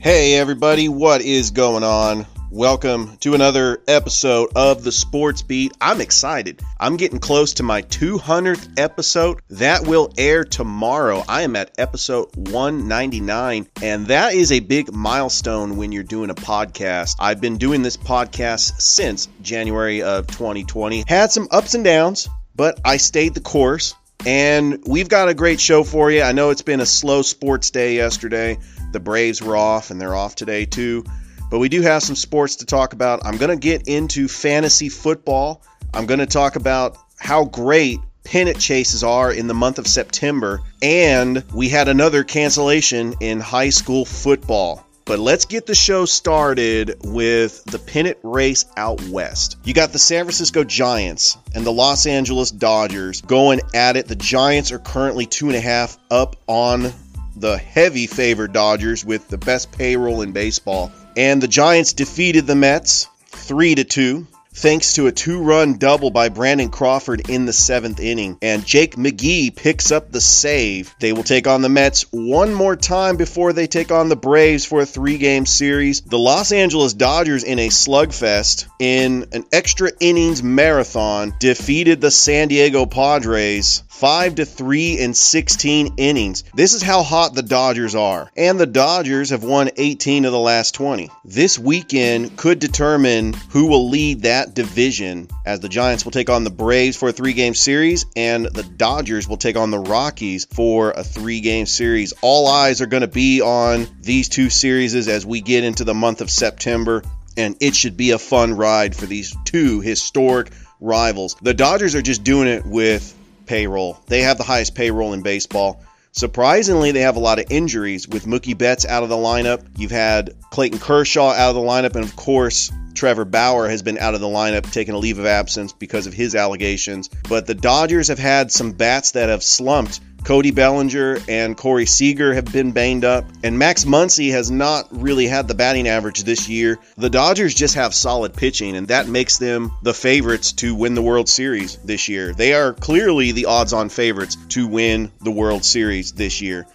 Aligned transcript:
Hey, 0.00 0.34
everybody, 0.34 0.88
what 0.88 1.22
is 1.22 1.50
going 1.50 1.82
on? 1.82 2.24
Welcome 2.52 3.16
to 3.18 3.34
another 3.34 3.82
episode 3.88 4.50
of 4.54 4.84
the 4.84 4.92
Sports 4.92 5.42
Beat. 5.42 5.72
I'm 5.80 6.00
excited. 6.00 6.62
I'm 6.78 6.96
getting 6.96 7.18
close 7.18 7.54
to 7.54 7.64
my 7.64 7.82
200th 7.82 8.78
episode. 8.78 9.40
That 9.50 9.88
will 9.88 10.12
air 10.16 10.44
tomorrow. 10.44 11.24
I 11.28 11.42
am 11.42 11.56
at 11.56 11.72
episode 11.78 12.28
199, 12.36 13.66
and 13.82 14.06
that 14.06 14.34
is 14.34 14.52
a 14.52 14.60
big 14.60 14.92
milestone 14.92 15.76
when 15.76 15.90
you're 15.90 16.04
doing 16.04 16.30
a 16.30 16.34
podcast. 16.34 17.16
I've 17.18 17.40
been 17.40 17.58
doing 17.58 17.82
this 17.82 17.96
podcast 17.96 18.80
since 18.80 19.26
January 19.42 20.02
of 20.02 20.28
2020. 20.28 21.06
Had 21.08 21.32
some 21.32 21.48
ups 21.50 21.74
and 21.74 21.82
downs, 21.82 22.28
but 22.54 22.78
I 22.84 22.98
stayed 22.98 23.34
the 23.34 23.40
course. 23.40 23.96
And 24.26 24.82
we've 24.84 25.08
got 25.08 25.28
a 25.28 25.34
great 25.34 25.60
show 25.60 25.84
for 25.84 26.10
you. 26.10 26.22
I 26.22 26.32
know 26.32 26.50
it's 26.50 26.62
been 26.62 26.80
a 26.80 26.86
slow 26.86 27.22
sports 27.22 27.70
day 27.70 27.94
yesterday. 27.94 28.58
The 28.92 29.00
Braves 29.00 29.42
were 29.42 29.56
off, 29.56 29.90
and 29.90 30.00
they're 30.00 30.14
off 30.14 30.34
today 30.34 30.64
too. 30.64 31.04
But 31.50 31.58
we 31.58 31.68
do 31.68 31.82
have 31.82 32.02
some 32.02 32.16
sports 32.16 32.56
to 32.56 32.66
talk 32.66 32.92
about. 32.92 33.24
I'm 33.24 33.38
going 33.38 33.50
to 33.50 33.56
get 33.56 33.88
into 33.88 34.28
fantasy 34.28 34.88
football. 34.88 35.62
I'm 35.94 36.06
going 36.06 36.20
to 36.20 36.26
talk 36.26 36.56
about 36.56 36.98
how 37.18 37.44
great 37.44 38.00
pennant 38.24 38.60
chases 38.60 39.02
are 39.02 39.32
in 39.32 39.46
the 39.46 39.54
month 39.54 39.78
of 39.78 39.86
September. 39.86 40.60
And 40.82 41.42
we 41.54 41.68
had 41.70 41.88
another 41.88 42.24
cancellation 42.24 43.14
in 43.20 43.40
high 43.40 43.70
school 43.70 44.04
football. 44.04 44.84
But 45.06 45.18
let's 45.18 45.46
get 45.46 45.64
the 45.64 45.74
show 45.74 46.04
started 46.04 46.96
with 47.02 47.64
the 47.64 47.78
pennant 47.78 48.18
race 48.22 48.66
out 48.76 49.02
west. 49.04 49.56
You 49.64 49.72
got 49.72 49.92
the 49.92 49.98
San 49.98 50.24
Francisco 50.24 50.64
Giants 50.64 51.38
and 51.54 51.64
the 51.64 51.72
Los 51.72 52.04
Angeles 52.04 52.50
Dodgers 52.50 53.22
going 53.22 53.62
at 53.72 53.96
it. 53.96 54.06
The 54.06 54.16
Giants 54.16 54.70
are 54.70 54.78
currently 54.78 55.24
two 55.24 55.46
and 55.46 55.56
a 55.56 55.60
half 55.60 55.96
up 56.10 56.36
on 56.46 56.92
the 57.40 57.58
heavy 57.58 58.06
favored 58.06 58.52
Dodgers 58.52 59.04
with 59.04 59.28
the 59.28 59.38
best 59.38 59.72
payroll 59.72 60.22
in 60.22 60.32
baseball. 60.32 60.92
And 61.16 61.42
the 61.42 61.48
Giants 61.48 61.92
defeated 61.92 62.46
the 62.46 62.54
Mets 62.54 63.08
3 63.26 63.76
to 63.76 63.84
2 63.84 64.26
thanks 64.58 64.94
to 64.94 65.06
a 65.06 65.12
two-run 65.12 65.78
double 65.78 66.10
by 66.10 66.28
Brandon 66.28 66.68
Crawford 66.68 67.30
in 67.30 67.46
the 67.46 67.52
7th 67.52 68.00
inning. 68.00 68.38
And 68.42 68.66
Jake 68.66 68.96
McGee 68.96 69.54
picks 69.54 69.92
up 69.92 70.10
the 70.10 70.20
save. 70.20 70.94
They 70.98 71.12
will 71.12 71.22
take 71.22 71.46
on 71.46 71.62
the 71.62 71.68
Mets 71.68 72.02
one 72.10 72.52
more 72.52 72.74
time 72.74 73.16
before 73.16 73.52
they 73.52 73.68
take 73.68 73.92
on 73.92 74.08
the 74.08 74.16
Braves 74.16 74.64
for 74.64 74.80
a 74.80 74.84
3-game 74.84 75.46
series. 75.46 76.00
The 76.00 76.18
Los 76.18 76.50
Angeles 76.50 76.94
Dodgers 76.94 77.44
in 77.44 77.60
a 77.60 77.68
slugfest 77.68 78.66
in 78.80 79.26
an 79.32 79.44
extra 79.52 79.90
innings 80.00 80.42
marathon 80.42 81.34
defeated 81.38 82.00
the 82.00 82.10
San 82.10 82.48
Diego 82.48 82.84
Padres 82.84 83.84
5 83.98 84.36
to 84.36 84.44
3 84.44 84.98
in 84.98 85.12
16 85.12 85.94
innings. 85.96 86.44
This 86.54 86.72
is 86.72 86.82
how 86.82 87.02
hot 87.02 87.34
the 87.34 87.42
Dodgers 87.42 87.96
are. 87.96 88.30
And 88.36 88.58
the 88.58 88.66
Dodgers 88.66 89.30
have 89.30 89.42
won 89.42 89.70
18 89.76 90.24
of 90.24 90.30
the 90.30 90.38
last 90.38 90.74
20. 90.74 91.10
This 91.24 91.58
weekend 91.58 92.36
could 92.36 92.60
determine 92.60 93.34
who 93.50 93.66
will 93.66 93.88
lead 93.88 94.22
that 94.22 94.47
division 94.54 95.28
as 95.44 95.60
the 95.60 95.68
Giants 95.68 96.04
will 96.04 96.12
take 96.12 96.30
on 96.30 96.44
the 96.44 96.50
Braves 96.50 96.96
for 96.96 97.08
a 97.08 97.12
3-game 97.12 97.54
series 97.54 98.06
and 98.16 98.46
the 98.46 98.62
Dodgers 98.62 99.28
will 99.28 99.36
take 99.36 99.56
on 99.56 99.70
the 99.70 99.78
Rockies 99.78 100.46
for 100.46 100.90
a 100.90 101.02
3-game 101.02 101.66
series. 101.66 102.12
All 102.22 102.48
eyes 102.48 102.80
are 102.80 102.86
going 102.86 103.02
to 103.02 103.06
be 103.06 103.40
on 103.40 103.86
these 104.00 104.28
two 104.28 104.50
series 104.50 104.94
as 105.08 105.24
we 105.24 105.40
get 105.40 105.64
into 105.64 105.84
the 105.84 105.94
month 105.94 106.20
of 106.20 106.30
September 106.30 107.02
and 107.36 107.56
it 107.60 107.74
should 107.74 107.96
be 107.96 108.10
a 108.10 108.18
fun 108.18 108.54
ride 108.54 108.96
for 108.96 109.06
these 109.06 109.34
two 109.44 109.80
historic 109.80 110.50
rivals. 110.80 111.36
The 111.40 111.54
Dodgers 111.54 111.94
are 111.94 112.02
just 112.02 112.24
doing 112.24 112.48
it 112.48 112.66
with 112.66 113.14
payroll. 113.46 113.98
They 114.06 114.22
have 114.22 114.38
the 114.38 114.44
highest 114.44 114.74
payroll 114.74 115.12
in 115.12 115.22
baseball. 115.22 115.82
Surprisingly, 116.12 116.92
they 116.92 117.00
have 117.00 117.16
a 117.16 117.20
lot 117.20 117.38
of 117.38 117.46
injuries 117.50 118.08
with 118.08 118.26
Mookie 118.26 118.56
Betts 118.56 118.86
out 118.86 119.02
of 119.02 119.08
the 119.08 119.16
lineup. 119.16 119.64
You've 119.76 119.90
had 119.90 120.34
Clayton 120.50 120.78
Kershaw 120.78 121.30
out 121.30 121.50
of 121.50 121.54
the 121.54 121.60
lineup, 121.60 121.94
and 121.94 122.04
of 122.04 122.16
course, 122.16 122.72
Trevor 122.94 123.24
Bauer 123.24 123.68
has 123.68 123.82
been 123.82 123.98
out 123.98 124.14
of 124.14 124.20
the 124.20 124.26
lineup, 124.26 124.70
taking 124.72 124.94
a 124.94 124.98
leave 124.98 125.18
of 125.18 125.26
absence 125.26 125.72
because 125.72 126.06
of 126.06 126.14
his 126.14 126.34
allegations. 126.34 127.08
But 127.28 127.46
the 127.46 127.54
Dodgers 127.54 128.08
have 128.08 128.18
had 128.18 128.50
some 128.50 128.72
bats 128.72 129.12
that 129.12 129.28
have 129.28 129.42
slumped. 129.42 130.00
Cody 130.24 130.50
Bellinger 130.50 131.18
and 131.28 131.56
Corey 131.56 131.86
Seager 131.86 132.34
have 132.34 132.52
been 132.52 132.72
banged 132.72 133.04
up, 133.04 133.24
and 133.42 133.58
Max 133.58 133.84
Muncy 133.84 134.30
has 134.32 134.50
not 134.50 134.86
really 134.90 135.26
had 135.26 135.48
the 135.48 135.54
batting 135.54 135.88
average 135.88 136.24
this 136.24 136.48
year. 136.48 136.78
The 136.96 137.08
Dodgers 137.08 137.54
just 137.54 137.76
have 137.76 137.94
solid 137.94 138.34
pitching, 138.34 138.76
and 138.76 138.88
that 138.88 139.08
makes 139.08 139.38
them 139.38 139.72
the 139.82 139.94
favorites 139.94 140.52
to 140.54 140.74
win 140.74 140.94
the 140.94 141.02
World 141.02 141.28
Series 141.28 141.76
this 141.78 142.08
year. 142.08 142.34
They 142.34 142.52
are 142.52 142.74
clearly 142.74 143.32
the 143.32 143.46
odds 143.46 143.72
on 143.72 143.88
favorites 143.88 144.36
to 144.50 144.66
win 144.66 145.12
the 145.22 145.30
World 145.30 145.64
Series 145.64 146.12
this 146.12 146.42
year. 146.42 146.66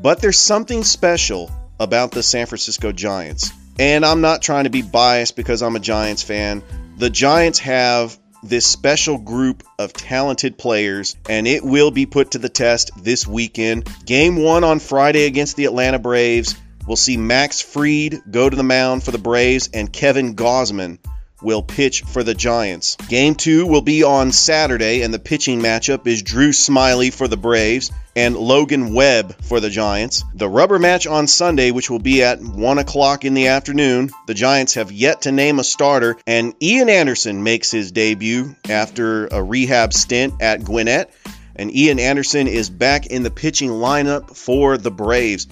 But 0.00 0.20
there's 0.20 0.38
something 0.38 0.84
special 0.84 1.50
about 1.80 2.10
the 2.10 2.22
San 2.22 2.46
Francisco 2.46 2.92
Giants. 2.92 3.52
And 3.78 4.04
I'm 4.04 4.20
not 4.20 4.42
trying 4.42 4.64
to 4.64 4.70
be 4.70 4.82
biased 4.82 5.36
because 5.36 5.62
I'm 5.62 5.76
a 5.76 5.80
Giants 5.80 6.22
fan. 6.22 6.62
The 6.96 7.10
Giants 7.10 7.60
have 7.60 8.18
this 8.42 8.66
special 8.66 9.18
group 9.18 9.62
of 9.78 9.92
talented 9.92 10.58
players, 10.58 11.16
and 11.28 11.46
it 11.46 11.64
will 11.64 11.90
be 11.90 12.06
put 12.06 12.32
to 12.32 12.38
the 12.38 12.48
test 12.48 12.90
this 13.02 13.26
weekend. 13.26 13.88
Game 14.04 14.36
one 14.36 14.64
on 14.64 14.78
Friday 14.78 15.26
against 15.26 15.56
the 15.56 15.64
Atlanta 15.64 15.98
Braves. 15.98 16.56
We'll 16.86 16.96
see 16.96 17.16
Max 17.16 17.60
Fried 17.60 18.22
go 18.30 18.48
to 18.48 18.56
the 18.56 18.62
mound 18.62 19.02
for 19.02 19.10
the 19.10 19.18
Braves, 19.18 19.68
and 19.74 19.92
Kevin 19.92 20.36
Gausman 20.36 20.98
will 21.42 21.62
pitch 21.62 22.02
for 22.02 22.22
the 22.22 22.34
Giants. 22.34 22.96
Game 23.08 23.34
two 23.34 23.66
will 23.66 23.82
be 23.82 24.02
on 24.02 24.32
Saturday, 24.32 25.02
and 25.02 25.12
the 25.12 25.18
pitching 25.18 25.60
matchup 25.60 26.06
is 26.06 26.22
Drew 26.22 26.50
Smyly 26.50 27.12
for 27.12 27.28
the 27.28 27.36
Braves 27.36 27.90
and 28.16 28.36
Logan 28.36 28.94
Webb 28.94 29.40
for 29.42 29.60
the 29.60 29.70
Giants. 29.70 30.24
The 30.34 30.48
rubber 30.48 30.78
match 30.78 31.06
on 31.06 31.28
Sunday, 31.28 31.70
which 31.70 31.90
will 31.90 32.00
be 32.00 32.22
at 32.24 32.40
1 32.42 32.78
o'clock 32.78 33.24
in 33.24 33.34
the 33.34 33.48
afternoon, 33.48 34.10
the 34.26 34.34
Giants 34.34 34.74
have 34.74 34.90
yet 34.90 35.22
to 35.22 35.32
name 35.32 35.60
a 35.60 35.64
starter, 35.64 36.16
and 36.26 36.54
Ian 36.60 36.88
Anderson 36.88 37.44
makes 37.44 37.70
his 37.70 37.92
debut 37.92 38.56
after 38.68 39.26
a 39.28 39.42
rehab 39.42 39.92
stint 39.92 40.34
at 40.40 40.64
Gwinnett. 40.64 41.10
And 41.54 41.74
Ian 41.74 41.98
Anderson 41.98 42.46
is 42.46 42.70
back 42.70 43.06
in 43.06 43.24
the 43.24 43.30
pitching 43.30 43.70
lineup 43.70 44.36
for 44.36 44.78
the 44.78 44.92
Braves. 44.92 45.48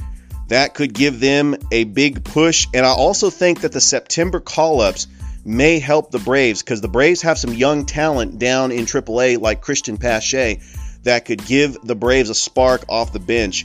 That 0.48 0.74
could 0.74 0.94
give 0.94 1.18
them 1.18 1.56
a 1.72 1.84
big 1.84 2.22
push, 2.22 2.68
and 2.72 2.86
I 2.86 2.90
also 2.90 3.30
think 3.30 3.62
that 3.62 3.72
the 3.72 3.80
September 3.80 4.38
call 4.38 4.80
ups 4.80 5.08
may 5.46 5.78
help 5.78 6.10
the 6.10 6.18
Braves 6.18 6.62
because 6.62 6.80
the 6.80 6.88
Braves 6.88 7.22
have 7.22 7.38
some 7.38 7.54
young 7.54 7.86
talent 7.86 8.38
down 8.38 8.72
in 8.72 8.84
AAA 8.84 9.40
like 9.40 9.62
Cristian 9.62 9.98
Pache 10.00 10.60
that 11.04 11.24
could 11.24 11.46
give 11.46 11.78
the 11.82 11.94
Braves 11.94 12.30
a 12.30 12.34
spark 12.34 12.84
off 12.88 13.12
the 13.12 13.20
bench 13.20 13.64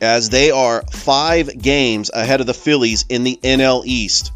as 0.00 0.30
they 0.30 0.50
are 0.50 0.82
five 0.92 1.60
games 1.60 2.10
ahead 2.14 2.40
of 2.40 2.46
the 2.46 2.54
Phillies 2.54 3.04
in 3.08 3.24
the 3.24 3.38
NL 3.42 3.82
East 3.84 4.32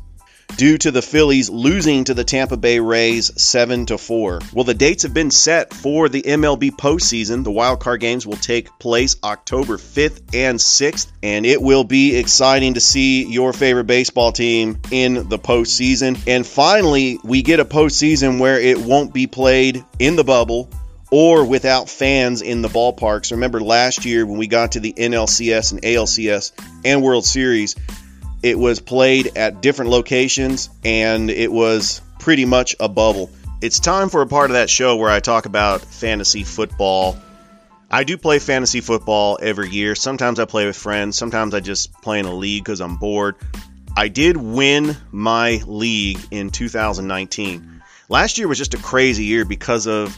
due 0.56 0.78
to 0.78 0.91
the 0.91 1.03
Phillies 1.03 1.50
losing 1.50 2.05
to 2.05 2.15
the 2.15 2.25
Tampa 2.25 2.56
Bay 2.56 2.78
Rays 2.78 3.31
7 3.43 3.87
to 3.87 3.99
4. 3.99 4.41
Well, 4.53 4.65
the 4.65 4.75
dates 4.75 5.03
have 5.03 5.15
been 5.15 5.31
set 5.31 5.75
for 5.75 6.09
the 6.09 6.22
MLB 6.22 6.71
postseason. 6.71 7.44
The 7.44 7.50
wild 7.50 7.81
card 7.81 8.01
games 8.01 8.27
will 8.27 8.36
take 8.36 8.78
place 8.78 9.16
October 9.22 9.77
5th 9.77 10.34
and 10.34 10.59
6th, 10.59 11.07
and 11.22 11.45
it 11.45 11.60
will 11.60 11.84
be 11.84 12.16
exciting 12.16 12.74
to 12.74 12.80
see 12.80 13.27
your 13.27 13.53
favorite 13.53 13.86
baseball 13.86 14.33
team 14.33 14.80
in 14.91 15.28
the 15.28 15.39
postseason. 15.39 16.19
And 16.27 16.47
finally, 16.47 17.19
we 17.24 17.42
get 17.42 17.60
a 17.60 17.65
postseason 17.65 18.39
where 18.39 18.60
it 18.60 18.78
won't 18.78 19.13
be 19.13 19.27
played 19.27 19.84
in 19.98 20.16
the 20.16 20.24
bubble 20.24 20.71
or 21.10 21.45
without 21.45 21.89
fans 21.89 22.42
in 22.42 22.60
the 22.60 22.69
ballparks. 22.69 23.30
Remember 23.30 23.60
last 23.60 24.04
year 24.04 24.27
when 24.27 24.39
we 24.39 24.48
got 24.48 24.72
to 24.72 24.80
the 24.80 24.92
NLCS 24.92 25.71
and 25.71 25.83
ALCS 25.83 26.51
and 26.84 27.03
World 27.03 27.24
Series, 27.24 27.77
it 28.45 28.59
was 28.59 28.79
played 28.79 29.39
at 29.39 29.63
different 29.63 29.91
locations 29.91 30.69
and 30.85 31.31
it 31.31 31.51
was 31.51 32.03
pretty 32.19 32.45
much 32.45 32.77
a 32.79 32.91
bubble. 32.91 33.31
It's 33.63 33.81
time 33.81 34.11
for 34.11 34.21
a 34.21 34.27
part 34.27 34.51
of 34.51 34.55
that 34.55 34.69
show 34.69 34.97
where 34.97 35.09
I 35.09 35.21
talk 35.21 35.47
about 35.47 35.81
fantasy 35.81 36.45
football. 36.45 37.17
I 37.91 38.05
do 38.05 38.19
play 38.19 38.39
fantasy 38.39 38.83
football 38.83 39.39
every 39.41 39.71
year. 39.71 39.95
Sometimes 39.95 40.39
I 40.39 40.45
play 40.45 40.67
with 40.67 40.77
friends, 40.77 41.17
sometimes 41.17 41.55
I 41.55 41.61
just 41.61 41.95
play 42.03 42.19
in 42.19 42.27
a 42.27 42.35
league 42.35 42.65
because 42.65 42.83
I'm 42.83 42.97
bored. 42.97 43.37
I 43.97 44.09
did 44.09 44.37
win 44.37 44.95
my 45.11 45.63
league 45.67 46.19
in 46.31 46.51
2019. 46.51 47.83
Last 48.11 48.37
year 48.37 48.47
was 48.47 48.59
just 48.59 48.75
a 48.75 48.79
crazy 48.79 49.25
year 49.25 49.47
because 49.47 49.87
of 49.87 50.15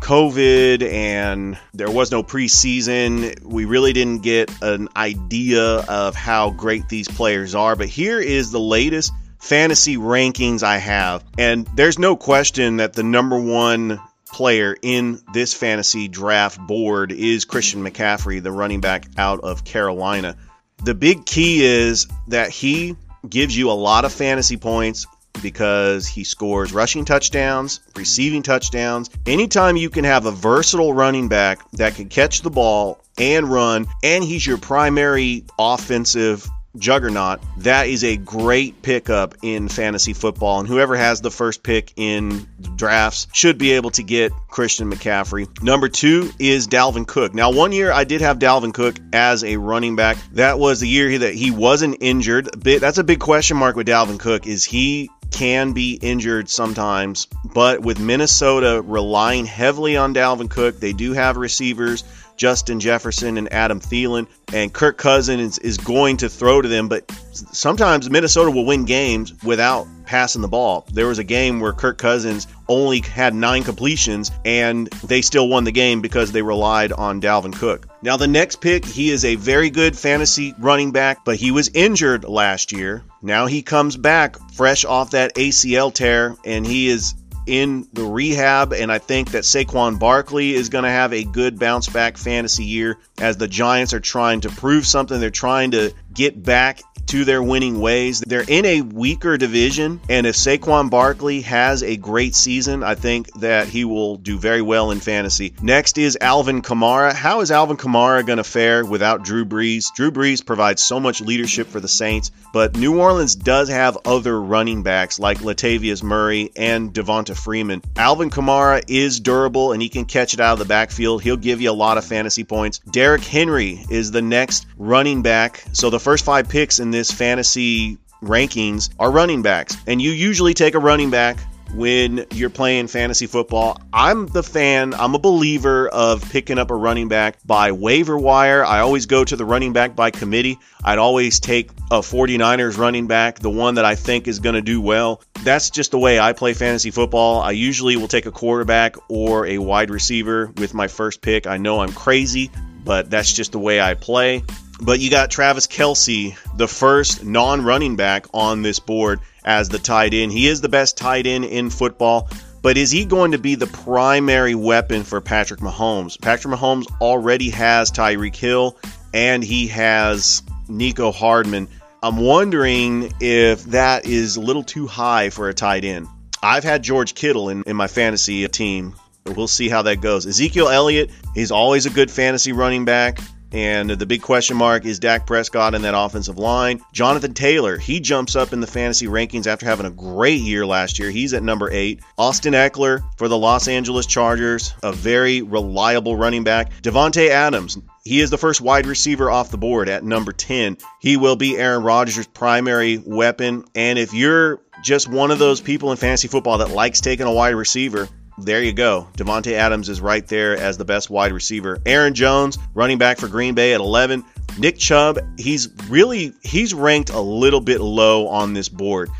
COVID 0.00 0.82
and 0.82 1.58
there 1.72 1.90
was 1.90 2.10
no 2.10 2.22
preseason, 2.22 3.42
we 3.42 3.64
really 3.64 3.92
didn't 3.92 4.22
get 4.22 4.50
an 4.62 4.88
idea 4.96 5.62
of 5.62 6.14
how 6.14 6.50
great 6.50 6.88
these 6.88 7.08
players 7.08 7.54
are. 7.54 7.76
But 7.76 7.88
here 7.88 8.20
is 8.20 8.50
the 8.50 8.60
latest 8.60 9.12
fantasy 9.38 9.96
rankings 9.96 10.62
I 10.62 10.78
have. 10.78 11.24
And 11.38 11.66
there's 11.74 11.98
no 11.98 12.16
question 12.16 12.78
that 12.78 12.94
the 12.94 13.02
number 13.02 13.38
one 13.38 14.00
player 14.26 14.76
in 14.82 15.20
this 15.32 15.54
fantasy 15.54 16.08
draft 16.08 16.58
board 16.58 17.12
is 17.12 17.44
Christian 17.44 17.84
McCaffrey, 17.84 18.42
the 18.42 18.50
running 18.50 18.80
back 18.80 19.06
out 19.16 19.40
of 19.40 19.64
Carolina. 19.64 20.36
The 20.82 20.94
big 20.94 21.24
key 21.24 21.64
is 21.64 22.08
that 22.28 22.50
he 22.50 22.96
gives 23.28 23.56
you 23.56 23.70
a 23.70 23.72
lot 23.72 24.04
of 24.04 24.12
fantasy 24.12 24.56
points 24.56 25.06
because 25.42 26.06
he 26.06 26.24
scores 26.24 26.72
rushing 26.72 27.04
touchdowns, 27.04 27.80
receiving 27.96 28.42
touchdowns. 28.42 29.10
Anytime 29.26 29.76
you 29.76 29.90
can 29.90 30.04
have 30.04 30.26
a 30.26 30.30
versatile 30.30 30.92
running 30.92 31.28
back 31.28 31.70
that 31.72 31.94
can 31.94 32.08
catch 32.08 32.42
the 32.42 32.50
ball 32.50 33.02
and 33.18 33.50
run, 33.50 33.86
and 34.02 34.24
he's 34.24 34.46
your 34.46 34.58
primary 34.58 35.44
offensive 35.58 36.48
juggernaut, 36.76 37.40
that 37.58 37.86
is 37.86 38.02
a 38.02 38.16
great 38.16 38.82
pickup 38.82 39.36
in 39.42 39.68
fantasy 39.68 40.12
football. 40.12 40.58
And 40.58 40.68
whoever 40.68 40.96
has 40.96 41.20
the 41.20 41.30
first 41.30 41.62
pick 41.62 41.92
in 41.96 42.48
drafts 42.74 43.28
should 43.32 43.58
be 43.58 43.72
able 43.72 43.90
to 43.92 44.02
get 44.02 44.32
Christian 44.48 44.90
McCaffrey. 44.90 45.62
Number 45.62 45.88
two 45.88 46.30
is 46.40 46.66
Dalvin 46.66 47.06
Cook. 47.06 47.32
Now, 47.32 47.52
one 47.52 47.70
year 47.70 47.92
I 47.92 48.02
did 48.02 48.22
have 48.22 48.40
Dalvin 48.40 48.74
Cook 48.74 48.96
as 49.12 49.44
a 49.44 49.56
running 49.56 49.94
back. 49.94 50.16
That 50.32 50.58
was 50.58 50.80
the 50.80 50.88
year 50.88 51.16
that 51.20 51.34
he 51.34 51.52
wasn't 51.52 51.98
injured. 52.00 52.50
That's 52.62 52.98
a 52.98 53.04
big 53.04 53.20
question 53.20 53.56
mark 53.56 53.76
with 53.76 53.86
Dalvin 53.86 54.18
Cook. 54.18 54.46
Is 54.46 54.64
he 54.64 55.10
can 55.34 55.72
be 55.72 55.98
injured 56.00 56.48
sometimes, 56.48 57.26
but 57.44 57.80
with 57.80 57.98
Minnesota 57.98 58.80
relying 58.80 59.46
heavily 59.46 59.96
on 59.96 60.14
Dalvin 60.14 60.48
Cook, 60.48 60.78
they 60.78 60.92
do 60.92 61.12
have 61.12 61.36
receivers 61.36 62.04
Justin 62.36 62.80
Jefferson 62.80 63.38
and 63.38 63.52
Adam 63.52 63.80
Thielen, 63.80 64.26
and 64.52 64.72
Kirk 64.72 64.98
Cousins 64.98 65.58
is 65.58 65.78
going 65.78 66.18
to 66.18 66.28
throw 66.28 66.60
to 66.60 66.68
them, 66.68 66.88
but 66.88 67.10
sometimes 67.32 68.10
Minnesota 68.10 68.50
will 68.50 68.64
win 68.64 68.84
games 68.84 69.32
without 69.42 69.86
passing 70.04 70.42
the 70.42 70.48
ball. 70.48 70.86
There 70.92 71.06
was 71.06 71.18
a 71.18 71.24
game 71.24 71.60
where 71.60 71.72
Kirk 71.72 71.98
Cousins 71.98 72.46
only 72.68 73.00
had 73.00 73.34
nine 73.34 73.62
completions 73.62 74.30
and 74.44 74.86
they 75.04 75.22
still 75.22 75.48
won 75.48 75.64
the 75.64 75.72
game 75.72 76.00
because 76.00 76.32
they 76.32 76.42
relied 76.42 76.92
on 76.92 77.20
Dalvin 77.20 77.54
Cook. 77.54 77.88
Now, 78.02 78.16
the 78.16 78.26
next 78.26 78.60
pick, 78.60 78.84
he 78.84 79.10
is 79.10 79.24
a 79.24 79.34
very 79.36 79.70
good 79.70 79.96
fantasy 79.96 80.54
running 80.58 80.92
back, 80.92 81.24
but 81.24 81.36
he 81.36 81.50
was 81.50 81.70
injured 81.72 82.24
last 82.24 82.72
year. 82.72 83.02
Now 83.22 83.46
he 83.46 83.62
comes 83.62 83.96
back 83.96 84.36
fresh 84.52 84.84
off 84.84 85.12
that 85.12 85.34
ACL 85.36 85.92
tear 85.92 86.36
and 86.44 86.66
he 86.66 86.88
is 86.88 87.14
in 87.46 87.86
the 87.92 88.04
rehab, 88.04 88.72
and 88.72 88.90
I 88.90 88.98
think 88.98 89.32
that 89.32 89.44
Saquon 89.44 89.98
Barkley 89.98 90.54
is 90.54 90.68
going 90.68 90.84
to 90.84 90.90
have 90.90 91.12
a 91.12 91.24
good 91.24 91.58
bounce 91.58 91.88
back 91.88 92.16
fantasy 92.16 92.64
year 92.64 92.98
as 93.18 93.36
the 93.36 93.48
Giants 93.48 93.92
are 93.92 94.00
trying 94.00 94.42
to 94.42 94.48
prove 94.48 94.86
something. 94.86 95.20
They're 95.20 95.30
trying 95.30 95.72
to 95.72 95.92
get 96.14 96.42
back 96.42 96.80
to 97.06 97.24
their 97.24 97.42
winning 97.42 97.80
ways. 97.80 98.20
They're 98.20 98.44
in 98.46 98.64
a 98.64 98.80
weaker 98.80 99.36
division, 99.36 100.00
and 100.08 100.26
if 100.26 100.36
Saquon 100.36 100.90
Barkley 100.90 101.42
has 101.42 101.82
a 101.82 101.96
great 101.96 102.34
season, 102.34 102.82
I 102.82 102.94
think 102.94 103.32
that 103.40 103.68
he 103.68 103.84
will 103.84 104.16
do 104.16 104.38
very 104.38 104.62
well 104.62 104.90
in 104.90 105.00
fantasy. 105.00 105.54
Next 105.60 105.98
is 105.98 106.16
Alvin 106.20 106.62
Kamara. 106.62 107.12
How 107.12 107.40
is 107.40 107.50
Alvin 107.50 107.76
Kamara 107.76 108.26
going 108.26 108.38
to 108.38 108.44
fare 108.44 108.84
without 108.84 109.22
Drew 109.22 109.44
Brees? 109.44 109.92
Drew 109.94 110.10
Brees 110.10 110.44
provides 110.44 110.82
so 110.82 110.98
much 110.98 111.20
leadership 111.20 111.68
for 111.68 111.80
the 111.80 111.88
Saints, 111.88 112.30
but 112.52 112.76
New 112.76 112.98
Orleans 112.98 113.34
does 113.34 113.68
have 113.68 113.98
other 114.04 114.40
running 114.40 114.82
backs 114.82 115.18
like 115.18 115.38
Latavius 115.38 116.02
Murray 116.02 116.50
and 116.56 116.92
Devonta 116.92 117.36
Freeman. 117.36 117.82
Alvin 117.96 118.30
Kamara 118.30 118.82
is 118.88 119.20
durable 119.20 119.72
and 119.72 119.82
he 119.82 119.88
can 119.88 120.04
catch 120.04 120.34
it 120.34 120.40
out 120.40 120.54
of 120.54 120.58
the 120.58 120.64
backfield. 120.64 121.22
He'll 121.22 121.36
give 121.36 121.60
you 121.60 121.70
a 121.70 121.72
lot 121.72 121.98
of 121.98 122.04
fantasy 122.04 122.44
points. 122.44 122.78
Derrick 122.78 123.24
Henry 123.24 123.84
is 123.90 124.10
the 124.10 124.22
next 124.22 124.66
running 124.78 125.22
back. 125.22 125.62
So 125.72 125.90
the 125.90 126.00
first 126.04 126.24
five 126.24 126.50
picks 126.50 126.80
in 126.80 126.90
this 126.90 127.10
fantasy 127.10 127.96
rankings 128.22 128.90
are 128.98 129.10
running 129.10 129.40
backs. 129.40 129.74
And 129.86 130.02
you 130.02 130.10
usually 130.10 130.52
take 130.52 130.74
a 130.74 130.78
running 130.78 131.10
back 131.10 131.38
when 131.74 132.26
you're 132.30 132.50
playing 132.50 132.88
fantasy 132.88 133.26
football. 133.26 133.80
I'm 133.90 134.26
the 134.26 134.42
fan, 134.42 134.92
I'm 134.92 135.14
a 135.14 135.18
believer 135.18 135.88
of 135.88 136.30
picking 136.30 136.58
up 136.58 136.70
a 136.70 136.74
running 136.74 137.08
back 137.08 137.38
by 137.46 137.72
waiver 137.72 138.18
wire. 138.18 138.62
I 138.62 138.80
always 138.80 139.06
go 139.06 139.24
to 139.24 139.34
the 139.34 139.46
running 139.46 139.72
back 139.72 139.96
by 139.96 140.10
committee. 140.10 140.58
I'd 140.84 140.98
always 140.98 141.40
take 141.40 141.70
a 141.90 142.00
49ers 142.00 142.76
running 142.76 143.06
back, 143.06 143.38
the 143.38 143.50
one 143.50 143.76
that 143.76 143.86
I 143.86 143.94
think 143.94 144.28
is 144.28 144.40
going 144.40 144.56
to 144.56 144.62
do 144.62 144.82
well. 144.82 145.22
That's 145.42 145.70
just 145.70 145.90
the 145.90 145.98
way 145.98 146.20
I 146.20 146.34
play 146.34 146.52
fantasy 146.52 146.90
football. 146.90 147.40
I 147.40 147.52
usually 147.52 147.96
will 147.96 148.08
take 148.08 148.26
a 148.26 148.30
quarterback 148.30 148.96
or 149.08 149.46
a 149.46 149.56
wide 149.56 149.88
receiver 149.88 150.52
with 150.58 150.74
my 150.74 150.86
first 150.86 151.22
pick. 151.22 151.46
I 151.46 151.56
know 151.56 151.80
I'm 151.80 151.92
crazy, 151.92 152.50
but 152.84 153.10
that's 153.10 153.32
just 153.32 153.52
the 153.52 153.58
way 153.58 153.80
I 153.80 153.94
play. 153.94 154.44
But 154.80 155.00
you 155.00 155.10
got 155.10 155.30
Travis 155.30 155.66
Kelce, 155.66 156.36
the 156.56 156.68
first 156.68 157.24
non 157.24 157.62
running 157.62 157.96
back 157.96 158.26
on 158.34 158.62
this 158.62 158.80
board 158.80 159.20
as 159.44 159.68
the 159.68 159.78
tight 159.78 160.14
end. 160.14 160.32
He 160.32 160.48
is 160.48 160.60
the 160.60 160.68
best 160.68 160.96
tight 160.96 161.26
end 161.26 161.44
in 161.44 161.70
football. 161.70 162.28
But 162.62 162.78
is 162.78 162.90
he 162.90 163.04
going 163.04 163.32
to 163.32 163.38
be 163.38 163.56
the 163.56 163.66
primary 163.66 164.54
weapon 164.54 165.04
for 165.04 165.20
Patrick 165.20 165.60
Mahomes? 165.60 166.18
Patrick 166.18 166.54
Mahomes 166.54 166.86
already 166.98 167.50
has 167.50 167.90
Tyreek 167.90 168.34
Hill 168.34 168.78
and 169.12 169.44
he 169.44 169.66
has 169.68 170.42
Nico 170.66 171.12
Hardman. 171.12 171.68
I'm 172.02 172.16
wondering 172.16 173.12
if 173.20 173.64
that 173.64 174.06
is 174.06 174.36
a 174.36 174.40
little 174.40 174.62
too 174.62 174.86
high 174.86 175.28
for 175.28 175.50
a 175.50 175.54
tight 175.54 175.84
end. 175.84 176.08
I've 176.42 176.64
had 176.64 176.82
George 176.82 177.14
Kittle 177.14 177.50
in, 177.50 177.64
in 177.64 177.76
my 177.76 177.86
fantasy 177.86 178.46
team. 178.48 178.94
We'll 179.26 179.46
see 179.46 179.68
how 179.68 179.82
that 179.82 180.00
goes. 180.00 180.26
Ezekiel 180.26 180.68
Elliott, 180.68 181.10
he's 181.34 181.50
always 181.50 181.86
a 181.86 181.90
good 181.90 182.10
fantasy 182.10 182.52
running 182.52 182.84
back. 182.84 183.18
And 183.54 183.88
the 183.88 184.04
big 184.04 184.20
question 184.20 184.56
mark 184.56 184.84
is 184.84 184.98
Dak 184.98 185.28
Prescott 185.28 185.76
in 185.76 185.82
that 185.82 185.96
offensive 185.96 186.40
line. 186.40 186.80
Jonathan 186.92 187.34
Taylor, 187.34 187.78
he 187.78 188.00
jumps 188.00 188.34
up 188.34 188.52
in 188.52 188.60
the 188.60 188.66
fantasy 188.66 189.06
rankings 189.06 189.46
after 189.46 189.64
having 189.64 189.86
a 189.86 189.90
great 189.90 190.40
year 190.40 190.66
last 190.66 190.98
year. 190.98 191.08
He's 191.08 191.32
at 191.34 191.44
number 191.44 191.70
eight. 191.70 192.00
Austin 192.18 192.54
Ekeler 192.54 193.04
for 193.16 193.28
the 193.28 193.38
Los 193.38 193.68
Angeles 193.68 194.06
Chargers, 194.06 194.74
a 194.82 194.92
very 194.92 195.42
reliable 195.42 196.16
running 196.16 196.42
back. 196.42 196.72
Davante 196.82 197.28
Adams, 197.28 197.78
he 198.02 198.20
is 198.20 198.30
the 198.30 198.38
first 198.38 198.60
wide 198.60 198.86
receiver 198.86 199.30
off 199.30 199.52
the 199.52 199.56
board 199.56 199.88
at 199.88 200.02
number 200.02 200.32
10. 200.32 200.76
He 201.00 201.16
will 201.16 201.36
be 201.36 201.56
Aaron 201.56 201.84
Rodgers' 201.84 202.26
primary 202.26 202.98
weapon. 202.98 203.66
And 203.76 204.00
if 204.00 204.12
you're 204.12 204.60
just 204.82 205.08
one 205.08 205.30
of 205.30 205.38
those 205.38 205.60
people 205.60 205.92
in 205.92 205.96
fantasy 205.96 206.26
football 206.26 206.58
that 206.58 206.70
likes 206.70 207.00
taking 207.00 207.26
a 207.26 207.32
wide 207.32 207.54
receiver, 207.54 208.08
there 208.38 208.62
you 208.62 208.72
go. 208.72 209.08
Davante 209.16 209.52
Adams 209.52 209.88
is 209.88 210.00
right 210.00 210.26
there 210.26 210.56
as 210.56 210.76
the 210.76 210.84
best 210.84 211.10
wide 211.10 211.32
receiver. 211.32 211.78
Aaron 211.86 212.14
Jones, 212.14 212.58
running 212.74 212.98
back 212.98 213.18
for 213.18 213.28
Green 213.28 213.54
Bay 213.54 213.74
at 213.74 213.80
11. 213.80 214.24
Nick 214.58 214.78
Chubb, 214.78 215.18
he's 215.38 215.68
really 215.88 216.32
he's 216.42 216.74
ranked 216.74 217.10
a 217.10 217.20
little 217.20 217.60
bit 217.60 217.80
low 217.80 218.28
on 218.28 218.52
this 218.52 218.68
board. 218.68 219.10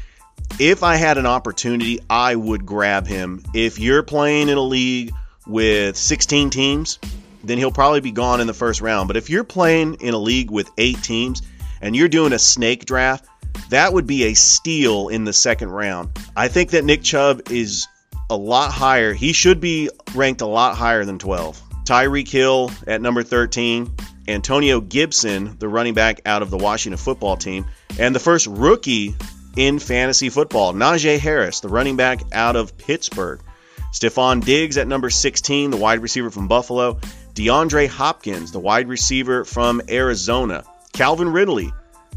If 0.59 0.83
I 0.83 0.97
had 0.97 1.19
an 1.19 1.27
opportunity, 1.27 2.01
I 2.09 2.35
would 2.37 2.65
grab 2.67 3.07
him. 3.07 3.43
If 3.55 3.79
you're 3.79 4.03
playing 4.03 4.49
in 4.49 4.57
a 4.57 4.63
league 4.63 5.13
with 5.47 5.97
16 5.97 6.51
teams, 6.51 6.99
then 7.43 7.59
he'll 7.59 7.73
probably 7.73 8.01
be 8.01 8.13
gone 8.13 8.41
in 8.41 8.47
the 8.47 8.55
first 8.55 8.81
round. 8.81 9.09
But 9.09 9.17
if 9.17 9.31
you're 9.31 9.45
playing 9.45 9.95
in 9.95 10.15
a 10.15 10.19
league 10.19 10.51
with 10.51 10.71
8 10.79 11.03
teams 11.03 11.43
and 11.81 11.97
you're 11.97 12.09
doing 12.09 12.33
a 12.33 12.39
snake 12.39 12.85
draft, 12.85 13.27
that 13.71 13.93
would 13.93 14.07
be 14.07 14.25
a 14.25 14.35
steal 14.35 15.09
in 15.09 15.25
the 15.25 15.33
second 15.33 15.71
round. 15.71 16.11
I 16.37 16.49
think 16.49 16.71
that 16.71 16.85
Nick 16.85 17.03
Chubb 17.03 17.51
is 17.51 17.89
a 18.35 18.37
lot 18.37 18.73
higher. 18.73 19.13
He 19.13 19.33
should 19.33 19.61
be 19.61 19.89
ranked 20.15 20.41
a 20.41 20.47
lot 20.47 20.77
higher 20.77 21.05
than 21.05 21.19
12. 21.19 21.63
Tyreek 21.85 22.29
Hill 22.29 22.71
at 22.87 23.01
number 23.01 23.23
13. 23.23 23.95
Antonio 24.27 24.81
Gibson, 24.81 25.57
the 25.59 25.69
running 25.69 25.95
back 25.95 26.21
out 26.27 26.43
of 26.43 26.51
the 26.51 26.57
Washington 26.57 26.99
football 26.99 27.37
team. 27.37 27.67
And 27.99 28.15
the 28.15 28.21
first 28.21 28.47
rookie 28.47 29.15
in 29.57 29.79
fantasy 29.79 30.31
football, 30.31 30.73
Najee 30.73 31.19
Harris, 31.19 31.61
the 31.61 31.69
running 31.69 31.97
back 31.97 32.23
out 32.33 32.57
of 32.57 32.77
Pittsburgh. 32.77 33.41
Stefon 33.93 34.45
Diggs 34.45 34.77
at 34.77 34.89
number 34.89 35.11
16, 35.11 35.71
the 35.71 35.77
wide 35.77 36.01
receiver 36.01 36.31
from 36.31 36.49
Buffalo. 36.49 36.99
DeAndre 37.35 37.87
Hopkins, 37.87 38.51
the 38.51 38.59
wide 38.59 38.89
receiver 38.89 39.45
from 39.45 39.81
Arizona. 39.89 40.65
Calvin 40.93 41.33
Ridley, 41.33 41.73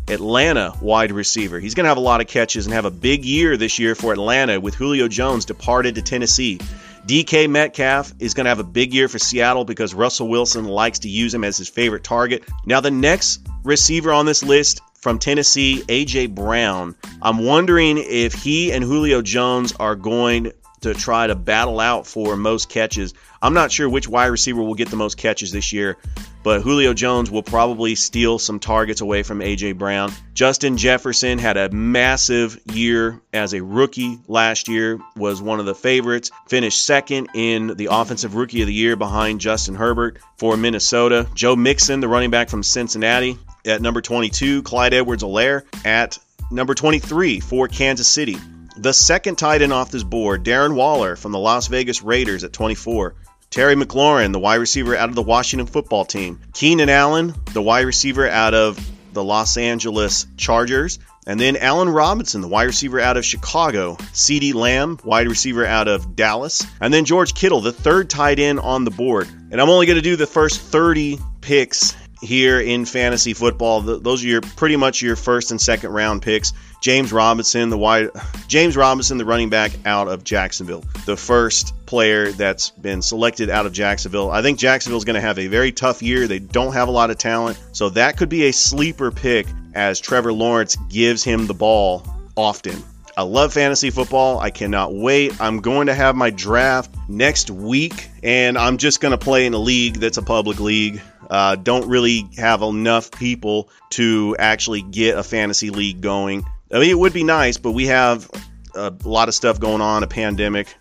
Atlanta 0.10 0.74
wide 0.82 1.12
receiver. 1.12 1.60
He's 1.60 1.76
going 1.76 1.84
to 1.84 1.90
have 1.90 1.98
a 1.98 2.02
lot 2.02 2.22
of 2.22 2.28
catches 2.28 2.66
and 2.66 2.74
have 2.74 2.86
a 2.86 2.92
big 2.92 3.26
year 3.26 3.58
this 3.58 3.80
year 3.80 3.96
for 3.96 4.14
Atlanta 4.14 4.60
with 4.60 4.76
Julio 4.76 5.08
Jones 5.08 5.46
departed 5.46 5.96
to 5.96 6.02
Tennessee. 6.02 6.60
DK 7.06 7.50
Metcalf 7.50 8.14
is 8.20 8.34
going 8.34 8.46
to 8.46 8.50
have 8.50 8.60
a 8.60 8.66
big 8.66 8.94
year 8.94 9.08
for 9.08 9.20
Seattle 9.20 9.64
because 9.64 9.94
Russell 9.94 10.28
Wilson 10.28 10.66
likes 10.66 11.00
to 11.00 11.10
use 11.10 11.34
him 11.34 11.44
as 11.44 11.58
his 11.58 11.70
favorite 11.70 12.04
target. 12.04 12.44
Now, 12.66 12.82
the 12.82 12.92
next 12.92 13.48
receiver 13.64 14.12
on 14.12 14.26
this 14.26 14.44
list 14.44 14.82
from 14.96 15.18
Tennessee, 15.18 15.84
A.J. 15.88 16.28
Brown, 16.28 16.96
I'm 17.22 17.46
wondering 17.46 17.98
if 17.98 18.34
he 18.34 18.74
and 18.74 18.84
Julio 18.84 19.22
Jones 19.22 19.74
are 19.80 19.96
going 19.96 20.52
to 20.82 20.94
try 20.94 21.28
to 21.28 21.36
battle 21.36 21.80
out 21.80 22.06
for 22.06 22.36
most 22.36 22.70
catches. 22.70 23.14
I'm 23.42 23.54
not 23.54 23.72
sure 23.72 23.90
which 23.90 24.08
wide 24.08 24.28
receiver 24.28 24.62
will 24.62 24.76
get 24.76 24.90
the 24.90 24.96
most 24.96 25.18
catches 25.18 25.52
this 25.52 25.72
year, 25.74 25.98
but 26.44 26.62
Julio 26.62 26.94
Jones 26.94 27.30
will 27.30 27.44
probably 27.44 27.96
steal 27.96 28.40
some 28.40 28.60
targets 28.60 29.02
away 29.02 29.24
from 29.24 29.42
A.J. 29.42 29.74
Brown. 29.74 30.12
Justin 30.34 30.78
Jefferson 30.78 31.38
had 31.38 31.58
a 31.58 31.70
massive 31.70 32.60
year 32.74 33.22
as 33.34 33.54
a 33.54 33.62
rookie 33.62 34.20
last 34.28 34.68
year, 34.68 35.00
was 35.16 35.42
one 35.42 35.60
of 35.60 35.66
the 35.66 35.76
favorites, 35.76 36.32
finished 36.48 36.84
second 36.84 37.30
in 37.34 37.76
the 37.76 37.90
Offensive 37.92 38.36
Rookie 38.36 38.62
of 38.62 38.68
the 38.68 38.74
Year 38.74 38.96
behind 38.96 39.42
Justin 39.42 39.76
Herbert 39.76 40.20
for 40.38 40.58
Minnesota. 40.58 41.28
Joe 41.34 41.56
Mixon, 41.56 42.00
the 42.00 42.08
running 42.08 42.32
back 42.32 42.50
from 42.50 42.64
Cincinnati, 42.64 43.38
at 43.66 43.82
number 43.82 44.02
22. 44.02 44.64
Clyde 44.64 44.94
Edwards-Helaire 44.94 45.64
at 45.86 46.18
number 46.52 46.74
23 46.74 47.40
for 47.40 47.68
Kansas 47.68 48.08
City. 48.08 48.38
The 48.80 48.94
second 48.94 49.38
tight 49.38 49.64
end 49.64 49.74
off 49.74 49.90
this 49.90 50.04
board, 50.04 50.44
Darren 50.44 50.76
Waller 50.76 51.16
from 51.16 51.32
the 51.32 51.40
Las 51.40 51.68
Vegas 51.68 52.04
Raiders 52.04 52.44
at 52.44 52.54
24. 52.54 53.16
Terry 53.50 53.76
McLaurin, 53.76 54.34
the 54.34 54.40
wide 54.40 54.60
receiver 54.60 54.96
out 54.96 55.10
of 55.10 55.16
the 55.16 55.24
Washington 55.24 55.66
football 55.66 56.06
team. 56.06 56.40
Keenan 56.54 56.90
Allen, 56.90 57.34
the 57.54 57.62
wide 57.62 57.88
receiver 57.88 58.30
out 58.30 58.54
of 58.54 58.80
the 59.14 59.24
Los 59.24 59.58
Angeles 59.58 60.28
Chargers. 60.38 61.00
And 61.26 61.40
then 61.40 61.58
Allen 61.58 61.90
Robinson, 61.90 62.42
the 62.42 62.48
wide 62.48 62.66
receiver 62.66 63.00
out 63.00 63.18
of 63.18 63.26
Chicago. 63.26 63.96
CeeDee 64.14 64.54
Lamb, 64.54 65.00
wide 65.04 65.28
receiver 65.28 65.66
out 65.66 65.88
of 65.88 66.16
Dallas. 66.16 66.64
And 66.80 66.94
then 66.94 67.06
George 67.06 67.34
Kittle, 67.34 67.62
the 67.62 67.72
third 67.72 68.12
tight 68.12 68.38
end 68.38 68.60
on 68.60 68.86
the 68.86 68.92
board. 68.92 69.28
And 69.52 69.60
I'm 69.60 69.70
only 69.70 69.88
going 69.88 69.98
to 69.98 70.04
do 70.04 70.18
the 70.18 70.28
first 70.28 70.62
30 70.62 71.18
picks 71.42 71.96
here 72.22 72.60
in 72.60 72.86
fantasy 72.86 73.34
football. 73.34 73.82
Those 73.82 74.24
are 74.24 74.28
your 74.28 74.42
pretty 74.42 74.76
much 74.76 75.02
your 75.02 75.16
first 75.16 75.52
and 75.52 75.60
second 75.60 75.92
round 75.92 76.22
picks. 76.22 76.54
James 76.82 77.12
Robinson, 77.12 77.70
the 77.70 77.78
wide 77.78 78.10
James 78.48 78.78
Robinson, 78.78 79.18
the 79.18 79.26
running 79.26 79.50
back 79.50 79.72
out 79.86 80.08
of 80.08 80.24
Jacksonville, 80.24 80.84
the 81.06 81.18
first 81.18 81.74
player 81.86 82.32
that's 82.32 82.70
been 82.70 83.02
selected 83.02 83.50
out 83.50 83.66
of 83.66 83.74
Jacksonville. 83.74 84.30
I 84.30 84.42
think 84.42 84.60
Jacksonville's 84.60 85.06
going 85.06 85.16
to 85.16 85.22
have 85.22 85.40
a 85.40 85.48
very 85.48 85.72
tough 85.72 86.02
year. 86.02 86.28
They 86.28 86.40
don't 86.40 86.74
have 86.74 86.88
a 86.88 86.92
lot 86.92 87.10
of 87.10 87.18
talent, 87.18 87.60
so 87.72 87.90
that 87.90 88.18
could 88.18 88.30
be 88.30 88.48
a 88.48 88.54
sleeper 88.54 89.12
pick 89.12 89.48
as 89.74 90.00
Trevor 90.00 90.34
Lawrence 90.34 90.76
gives 90.90 91.24
him 91.24 91.48
the 91.48 91.54
ball 91.54 92.06
often. 92.36 92.84
I 93.18 93.24
love 93.24 93.52
fantasy 93.52 93.90
football. 93.90 94.40
I 94.40 94.52
cannot 94.52 94.94
wait. 94.94 95.42
I'm 95.42 95.62
going 95.62 95.88
to 95.88 95.96
have 95.96 96.16
my 96.16 96.30
draft 96.30 96.96
next 97.10 97.50
week, 97.50 98.10
and 98.22 98.60
I'm 98.60 98.78
just 98.78 99.02
going 99.02 99.12
to 99.12 99.18
play 99.18 99.48
in 99.48 99.56
a 99.56 99.58
league 99.58 99.96
that's 99.96 100.18
a 100.18 100.22
public 100.22 100.60
league. 100.60 101.02
Uh, 101.28 101.56
don't 101.56 101.90
really 101.90 102.30
have 102.38 102.62
enough 102.62 103.10
people 103.10 103.70
to 103.90 104.36
actually 104.38 104.84
get 104.84 105.18
a 105.18 105.24
fantasy 105.24 105.72
league 105.72 106.00
going. 106.00 106.46
I 106.72 106.80
mean, 106.80 106.90
it 106.90 107.00
would 107.00 107.14
be 107.14 107.24
nice, 107.24 107.58
but 107.58 107.72
we 107.72 107.88
have 107.88 108.30
a 108.76 108.94
lot 109.04 109.28
of 109.28 109.36
stuff 109.36 109.60
going 109.60 109.82
on, 109.82 110.04
a 110.04 110.08
pandemic. 110.08 110.74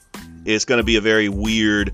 It's 0.45 0.65
going 0.65 0.79
to 0.79 0.85
be 0.85 0.97
a 0.97 1.01
very 1.01 1.29
weird 1.29 1.93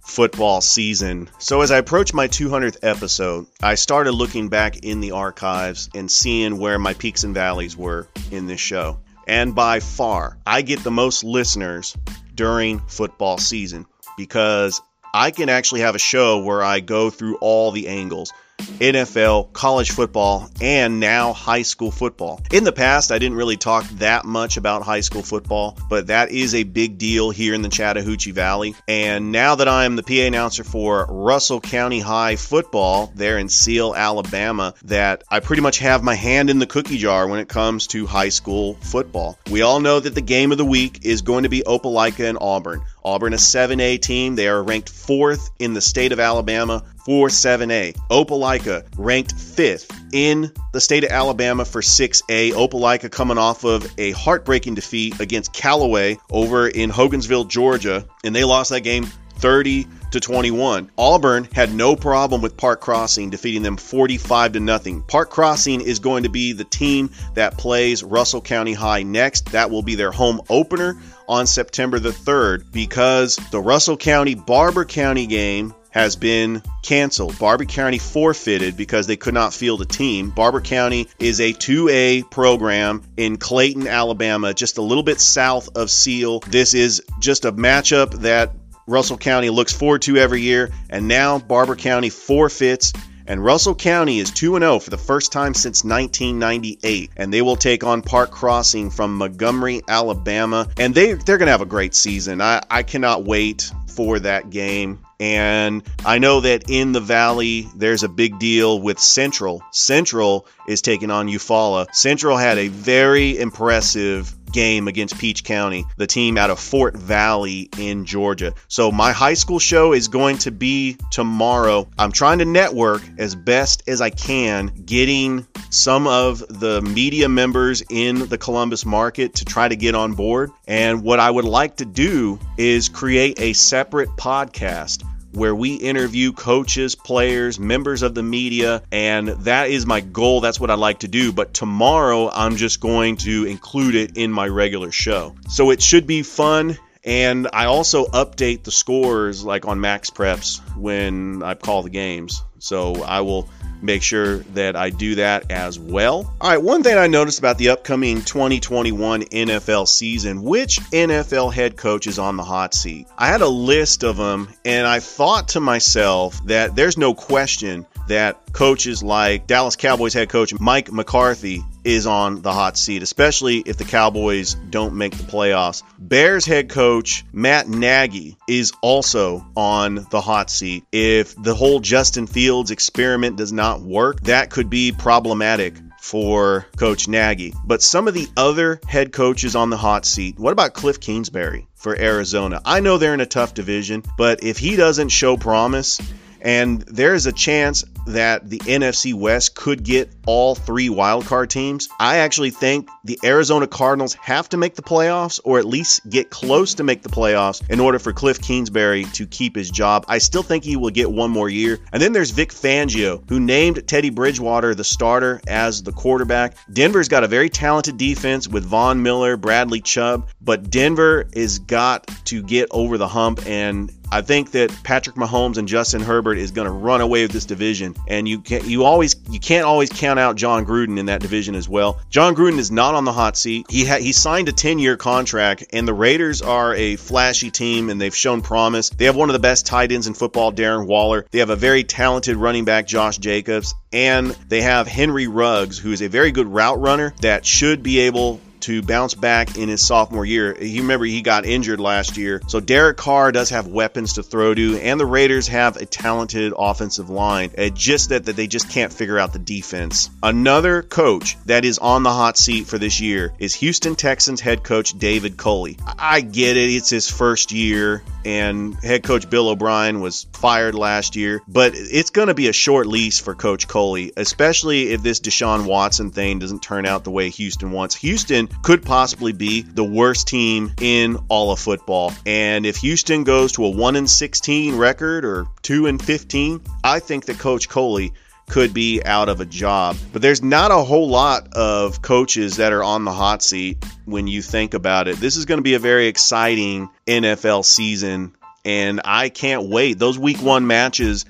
football 0.00 0.60
season. 0.60 1.28
So, 1.38 1.60
as 1.60 1.70
I 1.70 1.78
approach 1.78 2.14
my 2.14 2.28
200th 2.28 2.78
episode, 2.82 3.46
I 3.62 3.74
started 3.74 4.12
looking 4.12 4.48
back 4.48 4.78
in 4.78 5.00
the 5.00 5.12
archives 5.12 5.90
and 5.94 6.10
seeing 6.10 6.58
where 6.58 6.78
my 6.78 6.94
peaks 6.94 7.24
and 7.24 7.34
valleys 7.34 7.76
were 7.76 8.08
in 8.30 8.46
this 8.46 8.60
show. 8.60 9.00
And 9.26 9.54
by 9.54 9.80
far, 9.80 10.38
I 10.46 10.62
get 10.62 10.84
the 10.84 10.90
most 10.90 11.24
listeners 11.24 11.96
during 12.34 12.80
football 12.80 13.38
season 13.38 13.86
because 14.16 14.80
I 15.14 15.30
can 15.30 15.48
actually 15.48 15.80
have 15.80 15.94
a 15.94 16.00
show 16.00 16.42
where 16.42 16.62
I 16.62 16.80
go 16.80 17.10
through 17.10 17.36
all 17.36 17.70
the 17.70 17.88
angles. 17.88 18.32
NFL, 18.64 19.52
college 19.52 19.92
football, 19.92 20.50
and 20.60 21.00
now 21.00 21.32
high 21.32 21.62
school 21.62 21.90
football. 21.90 22.40
In 22.52 22.64
the 22.64 22.72
past, 22.72 23.12
I 23.12 23.18
didn't 23.18 23.36
really 23.36 23.56
talk 23.56 23.84
that 23.98 24.24
much 24.24 24.56
about 24.56 24.82
high 24.82 25.00
school 25.00 25.22
football, 25.22 25.78
but 25.88 26.08
that 26.08 26.30
is 26.30 26.54
a 26.54 26.64
big 26.64 26.98
deal 26.98 27.30
here 27.30 27.54
in 27.54 27.62
the 27.62 27.68
Chattahoochee 27.68 28.32
Valley. 28.32 28.74
And 28.88 29.32
now 29.32 29.54
that 29.54 29.68
I'm 29.68 29.96
the 29.96 30.02
PA 30.02 30.26
announcer 30.26 30.64
for 30.64 31.06
Russell 31.08 31.60
County 31.60 32.00
High 32.00 32.36
football 32.36 33.12
there 33.14 33.38
in 33.38 33.48
Seale, 33.48 33.94
Alabama, 33.94 34.74
that 34.84 35.24
I 35.28 35.40
pretty 35.40 35.62
much 35.62 35.78
have 35.78 36.02
my 36.02 36.14
hand 36.14 36.50
in 36.50 36.58
the 36.58 36.66
cookie 36.66 36.98
jar 36.98 37.26
when 37.26 37.40
it 37.40 37.48
comes 37.48 37.86
to 37.88 38.06
high 38.06 38.28
school 38.28 38.74
football. 38.80 39.38
We 39.50 39.62
all 39.62 39.80
know 39.80 40.00
that 40.00 40.14
the 40.14 40.20
game 40.20 40.52
of 40.52 40.58
the 40.58 40.64
week 40.64 41.04
is 41.04 41.22
going 41.22 41.44
to 41.44 41.48
be 41.48 41.62
Opelika 41.62 42.28
and 42.28 42.38
Auburn. 42.40 42.82
Auburn, 43.04 43.34
a 43.34 43.36
7A 43.36 44.00
team. 44.00 44.34
They 44.34 44.48
are 44.48 44.62
ranked 44.62 44.88
fourth 44.88 45.50
in 45.58 45.74
the 45.74 45.80
state 45.80 46.12
of 46.12 46.20
Alabama 46.20 46.82
for 47.04 47.28
7A. 47.28 47.96
Opelika 48.10 48.86
ranked 48.96 49.32
fifth 49.32 49.90
in 50.12 50.50
the 50.72 50.80
state 50.80 51.04
of 51.04 51.10
Alabama 51.10 51.64
for 51.64 51.80
6A. 51.82 52.52
Opelika 52.52 53.10
coming 53.10 53.38
off 53.38 53.64
of 53.64 53.86
a 53.98 54.12
heartbreaking 54.12 54.74
defeat 54.74 55.20
against 55.20 55.52
Callaway 55.52 56.18
over 56.30 56.66
in 56.66 56.90
Hogansville, 56.90 57.48
Georgia, 57.48 58.06
and 58.24 58.34
they 58.34 58.44
lost 58.44 58.70
that 58.70 58.80
game 58.80 59.04
30 59.36 59.86
to 60.14 60.20
21. 60.20 60.92
Auburn 60.96 61.48
had 61.52 61.74
no 61.74 61.96
problem 61.96 62.40
with 62.40 62.56
Park 62.56 62.80
Crossing 62.80 63.30
defeating 63.30 63.62
them 63.62 63.76
45 63.76 64.52
to 64.52 64.60
nothing. 64.60 65.02
Park 65.02 65.28
Crossing 65.28 65.80
is 65.80 65.98
going 65.98 66.22
to 66.22 66.28
be 66.28 66.52
the 66.52 66.64
team 66.64 67.10
that 67.34 67.58
plays 67.58 68.04
Russell 68.04 68.40
County 68.40 68.74
High 68.74 69.02
next. 69.02 69.52
That 69.52 69.72
will 69.72 69.82
be 69.82 69.96
their 69.96 70.12
home 70.12 70.40
opener 70.48 70.96
on 71.28 71.48
September 71.48 71.98
the 71.98 72.10
3rd 72.10 72.70
because 72.70 73.40
the 73.50 73.60
Russell 73.60 73.96
County 73.96 74.36
Barbour 74.36 74.84
County 74.84 75.26
game 75.26 75.74
has 75.90 76.16
been 76.16 76.62
canceled. 76.82 77.38
Barbour 77.38 77.64
County 77.64 77.98
forfeited 77.98 78.76
because 78.76 79.06
they 79.06 79.16
could 79.16 79.34
not 79.34 79.54
field 79.54 79.80
a 79.80 79.84
team. 79.84 80.30
Barbour 80.30 80.60
County 80.60 81.08
is 81.20 81.40
a 81.40 81.52
2A 81.52 82.30
program 82.30 83.02
in 83.16 83.36
Clayton, 83.36 83.86
Alabama, 83.86 84.54
just 84.54 84.78
a 84.78 84.82
little 84.82 85.04
bit 85.04 85.20
south 85.20 85.76
of 85.76 85.90
Seale. 85.90 86.40
This 86.40 86.74
is 86.74 87.02
just 87.20 87.44
a 87.44 87.52
matchup 87.52 88.12
that 88.22 88.52
Russell 88.86 89.18
County 89.18 89.50
looks 89.50 89.72
forward 89.72 90.02
to 90.02 90.16
every 90.16 90.42
year, 90.42 90.70
and 90.90 91.08
now 91.08 91.38
Barbour 91.38 91.76
County 91.76 92.10
forfeits 92.10 92.92
and 93.26 93.42
Russell 93.42 93.74
County 93.74 94.18
is 94.18 94.30
2 94.30 94.58
0 94.58 94.78
for 94.80 94.90
the 94.90 94.98
first 94.98 95.32
time 95.32 95.54
since 95.54 95.82
1998. 95.82 97.10
And 97.16 97.32
they 97.32 97.40
will 97.40 97.56
take 97.56 97.82
on 97.82 98.02
Park 98.02 98.30
Crossing 98.30 98.90
from 98.90 99.16
Montgomery, 99.16 99.82
Alabama. 99.88 100.68
And 100.78 100.94
they, 100.94 101.14
they're 101.14 101.38
going 101.38 101.46
to 101.46 101.52
have 101.52 101.62
a 101.62 101.66
great 101.66 101.94
season. 101.94 102.42
I, 102.42 102.60
I 102.70 102.82
cannot 102.82 103.24
wait 103.24 103.70
for 103.86 104.18
that 104.18 104.50
game. 104.50 105.00
And 105.20 105.82
I 106.04 106.18
know 106.18 106.40
that 106.40 106.68
in 106.68 106.92
the 106.92 107.00
valley, 107.00 107.68
there's 107.76 108.02
a 108.02 108.08
big 108.08 108.38
deal 108.38 108.78
with 108.78 108.98
Central. 108.98 109.62
Central 109.70 110.46
is 110.68 110.82
taking 110.82 111.10
on 111.10 111.28
Eufaula. 111.28 111.86
Central 111.94 112.36
had 112.36 112.58
a 112.58 112.68
very 112.68 113.38
impressive 113.38 114.34
game 114.54 114.88
against 114.88 115.18
Peach 115.18 115.44
County, 115.44 115.84
the 115.98 116.06
team 116.06 116.38
out 116.38 116.48
of 116.48 116.58
Fort 116.58 116.96
Valley 116.96 117.68
in 117.76 118.06
Georgia. 118.06 118.54
So 118.68 118.90
my 118.90 119.12
high 119.12 119.34
school 119.34 119.58
show 119.58 119.92
is 119.92 120.08
going 120.08 120.38
to 120.38 120.50
be 120.50 120.96
tomorrow. 121.10 121.88
I'm 121.98 122.12
trying 122.12 122.38
to 122.38 122.46
network 122.46 123.02
as 123.18 123.34
best 123.34 123.86
as 123.86 124.00
I 124.00 124.08
can, 124.08 124.68
getting 124.86 125.46
some 125.68 126.06
of 126.06 126.38
the 126.48 126.80
media 126.80 127.28
members 127.28 127.82
in 127.90 128.28
the 128.28 128.38
Columbus 128.38 128.86
market 128.86 129.34
to 129.34 129.44
try 129.44 129.68
to 129.68 129.76
get 129.76 129.94
on 129.94 130.14
board. 130.14 130.50
And 130.66 131.02
what 131.02 131.20
I 131.20 131.30
would 131.30 131.44
like 131.44 131.76
to 131.76 131.84
do 131.84 132.38
is 132.56 132.88
create 132.88 133.40
a 133.40 133.52
separate 133.52 134.10
podcast 134.10 135.04
where 135.34 135.54
we 135.54 135.74
interview 135.74 136.32
coaches, 136.32 136.94
players, 136.94 137.58
members 137.58 138.02
of 138.02 138.14
the 138.14 138.22
media, 138.22 138.82
and 138.92 139.28
that 139.28 139.70
is 139.70 139.86
my 139.86 140.00
goal. 140.00 140.40
That's 140.40 140.60
what 140.60 140.70
I 140.70 140.74
like 140.74 141.00
to 141.00 141.08
do. 141.08 141.32
But 141.32 141.54
tomorrow, 141.54 142.30
I'm 142.30 142.56
just 142.56 142.80
going 142.80 143.16
to 143.18 143.44
include 143.44 143.94
it 143.94 144.16
in 144.16 144.32
my 144.32 144.48
regular 144.48 144.92
show. 144.92 145.34
So 145.48 145.70
it 145.70 145.82
should 145.82 146.06
be 146.06 146.22
fun. 146.22 146.78
And 147.04 147.48
I 147.52 147.66
also 147.66 148.06
update 148.06 148.62
the 148.62 148.70
scores 148.70 149.44
like 149.44 149.66
on 149.66 149.78
MaxPreps 149.78 150.76
when 150.76 151.42
I 151.42 151.54
call 151.54 151.82
the 151.82 151.90
games. 151.90 152.42
So 152.60 153.02
I 153.02 153.20
will 153.20 153.48
make 153.84 154.02
sure 154.02 154.38
that 154.54 154.76
I 154.76 154.90
do 154.90 155.16
that 155.16 155.50
as 155.50 155.78
well. 155.78 156.34
All 156.40 156.50
right, 156.50 156.62
one 156.62 156.82
thing 156.82 156.96
I 156.96 157.06
noticed 157.06 157.38
about 157.38 157.58
the 157.58 157.68
upcoming 157.68 158.22
2021 158.22 159.22
NFL 159.22 159.86
season, 159.86 160.42
which 160.42 160.80
NFL 160.90 161.52
head 161.52 161.76
coach 161.76 162.06
is 162.06 162.18
on 162.18 162.36
the 162.36 162.42
hot 162.42 162.74
seat? 162.74 163.06
I 163.16 163.26
had 163.26 163.42
a 163.42 163.48
list 163.48 164.02
of 164.02 164.16
them 164.16 164.48
and 164.64 164.86
I 164.86 165.00
thought 165.00 165.48
to 165.48 165.60
myself 165.60 166.40
that 166.46 166.74
there's 166.74 166.96
no 166.96 167.14
question 167.14 167.86
that 168.08 168.52
coaches 168.52 169.02
like 169.02 169.46
Dallas 169.46 169.76
Cowboys 169.76 170.14
head 170.14 170.28
coach 170.28 170.58
Mike 170.58 170.92
McCarthy 170.92 171.62
is 171.84 172.06
on 172.06 172.42
the 172.42 172.52
hot 172.52 172.76
seat, 172.78 173.02
especially 173.02 173.58
if 173.58 173.76
the 173.76 173.84
Cowboys 173.84 174.54
don't 174.54 174.94
make 174.94 175.16
the 175.16 175.24
playoffs. 175.24 175.82
Bears 175.98 176.44
head 176.44 176.68
coach 176.68 177.24
Matt 177.32 177.68
Nagy 177.68 178.36
is 178.48 178.72
also 178.80 179.44
on 179.56 180.06
the 180.10 180.20
hot 180.20 180.50
seat. 180.50 180.84
If 180.92 181.34
the 181.42 181.54
whole 181.54 181.80
Justin 181.80 182.26
Fields 182.26 182.70
experiment 182.70 183.36
does 183.36 183.52
not 183.52 183.80
work, 183.80 184.20
that 184.22 184.50
could 184.50 184.70
be 184.70 184.92
problematic 184.92 185.74
for 186.00 186.66
Coach 186.76 187.08
Nagy. 187.08 187.54
But 187.64 187.82
some 187.82 188.08
of 188.08 188.14
the 188.14 188.28
other 188.36 188.78
head 188.86 189.12
coaches 189.12 189.56
on 189.56 189.70
the 189.70 189.76
hot 189.78 190.04
seat, 190.04 190.38
what 190.38 190.52
about 190.52 190.74
Cliff 190.74 191.00
Kingsbury 191.00 191.66
for 191.74 191.98
Arizona? 191.98 192.60
I 192.64 192.80
know 192.80 192.98
they're 192.98 193.14
in 193.14 193.20
a 193.20 193.26
tough 193.26 193.54
division, 193.54 194.02
but 194.18 194.44
if 194.44 194.58
he 194.58 194.76
doesn't 194.76 195.08
show 195.08 195.38
promise, 195.38 196.00
and 196.42 196.82
there's 196.82 197.24
a 197.24 197.32
chance 197.32 197.84
that 198.06 198.48
the 198.48 198.58
NFC 198.58 199.14
West 199.14 199.54
could 199.54 199.82
get 199.82 200.10
all 200.26 200.54
three 200.54 200.88
wildcard 200.88 201.48
teams. 201.48 201.88
I 201.98 202.18
actually 202.18 202.50
think 202.50 202.88
the 203.04 203.18
Arizona 203.24 203.66
Cardinals 203.66 204.14
have 204.14 204.48
to 204.50 204.56
make 204.56 204.74
the 204.74 204.82
playoffs 204.82 205.40
or 205.44 205.58
at 205.58 205.64
least 205.64 206.08
get 206.08 206.30
close 206.30 206.74
to 206.74 206.84
make 206.84 207.02
the 207.02 207.08
playoffs 207.08 207.68
in 207.70 207.80
order 207.80 207.98
for 207.98 208.12
Cliff 208.12 208.40
Kingsbury 208.40 209.04
to 209.04 209.26
keep 209.26 209.56
his 209.56 209.70
job. 209.70 210.04
I 210.08 210.18
still 210.18 210.42
think 210.42 210.64
he 210.64 210.76
will 210.76 210.90
get 210.90 211.10
one 211.10 211.30
more 211.30 211.48
year. 211.48 211.78
And 211.92 212.02
then 212.02 212.12
there's 212.12 212.30
Vic 212.30 212.50
Fangio, 212.50 213.22
who 213.28 213.40
named 213.40 213.86
Teddy 213.86 214.10
Bridgewater 214.10 214.74
the 214.74 214.84
starter 214.84 215.40
as 215.46 215.82
the 215.82 215.92
quarterback. 215.92 216.56
Denver's 216.72 217.08
got 217.08 217.24
a 217.24 217.28
very 217.28 217.48
talented 217.48 217.96
defense 217.96 218.48
with 218.48 218.64
Von 218.64 219.02
Miller, 219.02 219.36
Bradley 219.36 219.80
Chubb, 219.80 220.28
but 220.40 220.70
Denver 220.70 221.26
has 221.34 221.58
got 221.58 222.06
to 222.26 222.42
get 222.42 222.68
over 222.70 222.98
the 222.98 223.08
hump 223.08 223.46
and 223.46 223.90
I 224.14 224.22
think 224.22 224.52
that 224.52 224.70
Patrick 224.84 225.16
Mahomes 225.16 225.58
and 225.58 225.66
Justin 225.66 226.00
Herbert 226.00 226.38
is 226.38 226.52
going 226.52 226.66
to 226.66 226.72
run 226.72 227.00
away 227.00 227.22
with 227.22 227.32
this 227.32 227.46
division, 227.46 227.93
and 228.06 228.28
you 228.28 228.40
can 228.40 228.68
you 228.68 228.84
always 228.84 229.16
you 229.30 229.40
can't 229.40 229.64
always 229.64 229.90
count 229.90 230.18
out 230.18 230.36
Jon 230.36 230.66
Gruden 230.66 230.98
in 230.98 231.06
that 231.06 231.20
division 231.20 231.54
as 231.54 231.68
well. 231.68 231.98
Jon 232.10 232.34
Gruden 232.34 232.58
is 232.58 232.70
not 232.70 232.94
on 232.94 233.04
the 233.04 233.12
hot 233.12 233.36
seat. 233.36 233.66
He 233.68 233.84
ha- 233.84 233.98
he 233.98 234.12
signed 234.12 234.48
a 234.48 234.52
10 234.52 234.78
year 234.78 234.96
contract, 234.96 235.64
and 235.72 235.86
the 235.86 235.94
Raiders 235.94 236.42
are 236.42 236.74
a 236.74 236.96
flashy 236.96 237.50
team, 237.50 237.90
and 237.90 238.00
they've 238.00 238.14
shown 238.14 238.42
promise. 238.42 238.90
They 238.90 239.06
have 239.06 239.16
one 239.16 239.28
of 239.28 239.34
the 239.34 239.38
best 239.38 239.66
tight 239.66 239.92
ends 239.92 240.06
in 240.06 240.14
football, 240.14 240.52
Darren 240.52 240.86
Waller. 240.86 241.26
They 241.30 241.38
have 241.40 241.50
a 241.50 241.56
very 241.56 241.84
talented 241.84 242.36
running 242.36 242.64
back, 242.64 242.86
Josh 242.86 243.18
Jacobs, 243.18 243.74
and 243.92 244.30
they 244.48 244.62
have 244.62 244.86
Henry 244.86 245.26
Ruggs, 245.26 245.78
who 245.78 245.92
is 245.92 246.02
a 246.02 246.08
very 246.08 246.32
good 246.32 246.48
route 246.48 246.80
runner 246.80 247.14
that 247.20 247.46
should 247.46 247.82
be 247.82 248.00
able 248.00 248.40
to 248.64 248.82
bounce 248.82 249.14
back 249.14 249.56
in 249.56 249.68
his 249.68 249.86
sophomore 249.86 250.24
year. 250.24 250.56
You 250.60 250.82
remember 250.82 251.04
he 251.04 251.22
got 251.22 251.46
injured 251.46 251.80
last 251.80 252.16
year. 252.16 252.40
So 252.48 252.60
Derek 252.60 252.96
Carr 252.96 253.32
does 253.32 253.50
have 253.50 253.66
weapons 253.66 254.14
to 254.14 254.22
throw 254.22 254.54
to, 254.54 254.78
and 254.78 254.98
the 254.98 255.06
Raiders 255.06 255.48
have 255.48 255.76
a 255.76 255.86
talented 255.86 256.52
offensive 256.56 257.10
line. 257.10 257.50
It's 257.54 257.78
just 257.78 258.08
that, 258.08 258.24
that 258.26 258.36
they 258.36 258.46
just 258.46 258.70
can't 258.70 258.92
figure 258.92 259.18
out 259.18 259.32
the 259.32 259.38
defense. 259.38 260.10
Another 260.22 260.82
coach 260.82 261.36
that 261.46 261.64
is 261.64 261.78
on 261.78 262.02
the 262.02 262.12
hot 262.12 262.38
seat 262.38 262.66
for 262.66 262.78
this 262.78 263.00
year 263.00 263.32
is 263.38 263.54
Houston 263.56 263.96
Texans 263.96 264.40
head 264.40 264.62
coach 264.62 264.98
David 264.98 265.36
Culley. 265.36 265.78
I 265.98 266.20
get 266.20 266.56
it, 266.56 266.70
it's 266.70 266.90
his 266.90 267.10
first 267.10 267.52
year 267.52 268.02
and 268.24 268.74
head 268.76 269.02
coach 269.02 269.28
Bill 269.28 269.48
O'Brien 269.48 270.00
was 270.00 270.26
fired 270.32 270.74
last 270.74 271.16
year. 271.16 271.42
But 271.46 271.72
it's 271.74 272.10
going 272.10 272.28
to 272.28 272.34
be 272.34 272.48
a 272.48 272.52
short 272.52 272.86
lease 272.86 273.20
for 273.20 273.34
Coach 273.34 273.68
Culley, 273.68 274.12
especially 274.16 274.90
if 274.90 275.02
this 275.02 275.20
Deshaun 275.20 275.66
Watson 275.66 276.10
thing 276.10 276.38
doesn't 276.38 276.62
turn 276.62 276.86
out 276.86 277.04
the 277.04 277.10
way 277.10 277.30
Houston 277.30 277.72
wants. 277.72 277.94
Houston 277.96 278.48
could 278.62 278.82
possibly 278.82 279.32
be 279.32 279.62
the 279.62 279.84
worst 279.84 280.28
team 280.28 280.72
in 280.80 281.18
all 281.28 281.52
of 281.52 281.58
football. 281.58 282.12
And 282.24 282.64
if 282.64 282.76
Houston 282.76 283.24
goes 283.24 283.52
to 283.52 283.64
a 283.64 283.70
1 283.70 283.96
and 283.96 284.08
16 284.08 284.76
record 284.76 285.24
or 285.24 285.46
2 285.62 285.86
and 285.86 286.02
15, 286.02 286.60
I 286.82 287.00
think 287.00 287.26
that 287.26 287.38
Coach 287.38 287.68
Culley 287.68 288.12
could 288.48 288.74
be 288.74 289.02
out 289.02 289.28
of 289.28 289.40
a 289.40 289.44
job. 289.44 289.96
But 290.12 290.22
there's 290.22 290.42
not 290.42 290.70
a 290.70 290.76
whole 290.76 291.08
lot 291.08 291.54
of 291.54 292.02
coaches 292.02 292.56
that 292.56 292.72
are 292.72 292.84
on 292.84 293.04
the 293.04 293.12
hot 293.12 293.42
seat 293.42 293.84
when 294.04 294.26
you 294.26 294.42
think 294.42 294.74
about 294.74 295.08
it. 295.08 295.16
This 295.16 295.36
is 295.36 295.44
going 295.44 295.58
to 295.58 295.62
be 295.62 295.74
a 295.74 295.78
very 295.78 296.06
exciting 296.06 296.90
NFL 297.06 297.64
season, 297.64 298.34
and 298.64 299.00
I 299.04 299.28
can't 299.30 299.68
wait. 299.68 299.98
Those 299.98 300.18
week 300.18 300.42
one 300.42 300.66
matches 300.66 301.24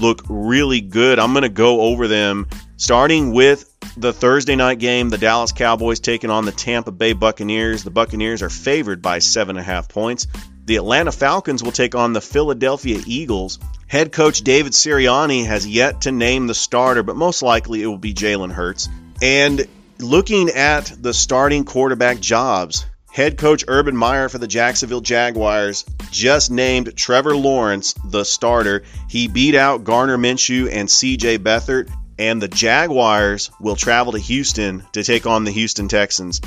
look 0.00 0.22
really 0.28 0.80
good. 0.80 1.18
I'm 1.18 1.32
going 1.32 1.42
to 1.42 1.48
go 1.48 1.80
over 1.80 2.06
them 2.06 2.46
starting 2.80 3.32
with 3.32 3.70
the 3.98 4.10
Thursday 4.12 4.56
night 4.56 4.78
game. 4.78 5.10
The 5.10 5.18
Dallas 5.18 5.52
Cowboys 5.52 6.00
taking 6.00 6.30
on 6.30 6.46
the 6.46 6.52
Tampa 6.52 6.90
Bay 6.90 7.12
Buccaneers. 7.12 7.84
The 7.84 7.90
Buccaneers 7.90 8.42
are 8.42 8.48
favored 8.48 9.02
by 9.02 9.18
seven 9.18 9.56
and 9.56 9.62
a 9.62 9.70
half 9.70 9.88
points. 9.88 10.26
The 10.64 10.76
Atlanta 10.76 11.12
Falcons 11.12 11.62
will 11.62 11.72
take 11.72 11.94
on 11.94 12.14
the 12.14 12.22
Philadelphia 12.22 13.02
Eagles. 13.06 13.58
Head 13.86 14.12
coach 14.12 14.40
David 14.40 14.72
Sirianni 14.72 15.44
has 15.44 15.66
yet 15.66 16.02
to 16.02 16.12
name 16.12 16.46
the 16.46 16.54
starter, 16.54 17.02
but 17.02 17.16
most 17.16 17.42
likely 17.42 17.82
it 17.82 17.86
will 17.86 17.98
be 17.98 18.14
Jalen 18.14 18.52
Hurts. 18.52 18.88
And 19.20 19.66
looking 19.98 20.48
at 20.48 20.90
the 20.98 21.12
starting 21.12 21.64
quarterback 21.64 22.18
jobs, 22.20 22.86
head 23.12 23.36
coach 23.36 23.62
Urban 23.68 23.96
Meyer 23.96 24.30
for 24.30 24.38
the 24.38 24.48
Jacksonville 24.48 25.02
Jaguars 25.02 25.84
just 26.10 26.50
named 26.50 26.96
Trevor 26.96 27.36
Lawrence 27.36 27.94
the 28.06 28.24
starter. 28.24 28.84
He 29.10 29.28
beat 29.28 29.54
out 29.54 29.84
Gardner 29.84 30.16
Minshew 30.16 30.70
and 30.72 30.88
CJ 30.88 31.38
Beathard, 31.38 31.90
and 32.20 32.40
the 32.40 32.48
Jaguars 32.48 33.50
will 33.60 33.76
travel 33.76 34.12
to 34.12 34.18
Houston 34.18 34.84
to 34.92 35.02
take 35.02 35.26
on 35.26 35.44
the 35.44 35.50
Houston 35.50 35.88
Texans. 35.88 36.42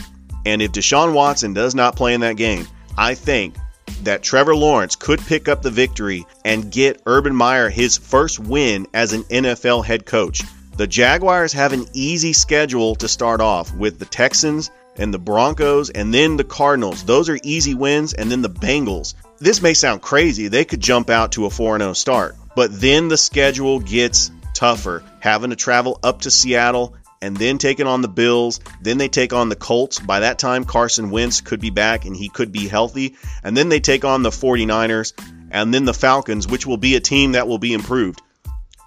And 0.46 0.62
if 0.62 0.72
Deshaun 0.72 1.14
Watson 1.14 1.54
does 1.54 1.74
not 1.74 1.96
play 1.96 2.14
in 2.14 2.22
that 2.22 2.38
game, 2.38 2.68
I 2.96 3.16
think 3.16 3.56
that 4.04 4.22
Trevor 4.22 4.56
Lawrence 4.56 4.96
could 4.96 5.20
pick 5.20 5.48
up 5.48 5.64
the 5.64 5.72
victory 5.72 6.28
and 6.46 6.72
get 6.72 7.02
Urban 7.08 7.36
Meyer 7.36 7.70
his 7.70 7.98
first 7.98 8.38
win 8.38 8.86
as 8.94 9.14
an 9.14 9.24
NFL 9.24 9.84
head 9.84 10.06
coach. 10.06 10.44
The 10.78 10.86
Jaguars 10.86 11.54
have 11.54 11.74
an 11.74 11.88
easy 11.94 12.34
schedule 12.34 12.94
to 12.96 13.08
start 13.08 13.42
off 13.42 13.74
with 13.76 13.98
the 13.98 14.06
Texans 14.06 14.70
and 14.98 15.12
the 15.12 15.20
Broncos 15.20 15.90
and 15.90 16.14
then 16.14 16.38
the 16.38 16.44
Cardinals. 16.44 17.04
Those 17.04 17.30
are 17.30 17.40
easy 17.42 17.74
wins, 17.74 18.14
and 18.14 18.32
then 18.32 18.44
the 18.44 18.50
Bengals. 18.50 19.16
This 19.40 19.60
may 19.60 19.74
sound 19.74 20.04
crazy. 20.04 20.50
They 20.50 20.66
could 20.66 20.82
jump 20.82 21.10
out 21.10 21.32
to 21.32 21.48
a 21.48 21.50
4 21.50 21.80
0 21.80 21.94
start, 21.94 22.36
but 22.56 22.80
then 22.80 23.08
the 23.08 23.18
schedule 23.18 23.80
gets 23.80 24.30
tougher, 24.64 25.04
having 25.20 25.50
to 25.50 25.58
travel 25.58 26.00
up 26.04 26.22
to 26.22 26.32
Seattle 26.32 26.96
and 27.22 27.36
then 27.36 27.58
taking 27.58 27.86
on 27.86 28.02
the 28.02 28.08
Bills. 28.08 28.62
Then 28.82 28.98
they 28.98 29.10
take 29.10 29.34
on 29.34 29.50
the 29.50 29.58
Colts. 29.58 30.00
By 30.00 30.22
that 30.22 30.40
time, 30.40 30.64
Carson 30.64 31.10
Wentz 31.10 31.42
could 31.42 31.60
be 31.60 31.70
back 31.70 32.06
and 32.06 32.16
he 32.16 32.30
could 32.30 32.54
be 32.54 32.70
healthy. 32.70 33.16
And 33.44 33.58
then 33.58 33.68
they 33.68 33.82
take 33.82 34.06
on 34.06 34.24
the 34.24 34.30
49ers 34.30 35.12
and 35.52 35.74
then 35.74 35.84
the 35.84 35.94
Falcons, 35.94 36.48
which 36.48 36.66
will 36.66 36.78
be 36.78 36.96
a 36.96 37.02
team 37.02 37.34
that 37.34 37.46
will 37.46 37.58
be 37.58 37.74
improved. 37.74 38.22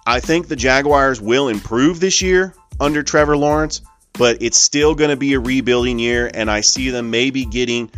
I 0.03 0.19
think 0.19 0.47
the 0.47 0.55
Jaguars 0.55 1.21
will 1.21 1.47
improve 1.47 1.99
this 1.99 2.23
year 2.23 2.55
under 2.79 3.03
Trevor 3.03 3.37
Lawrence, 3.37 3.81
but 4.13 4.41
it's 4.41 4.57
still 4.57 4.95
going 4.95 5.11
to 5.11 5.15
be 5.15 5.35
a 5.35 5.39
rebuilding 5.39 5.99
year, 5.99 6.27
and 6.33 6.49
I 6.49 6.61
see 6.61 6.89
them 6.89 7.11
maybe 7.11 7.45
getting 7.45 7.91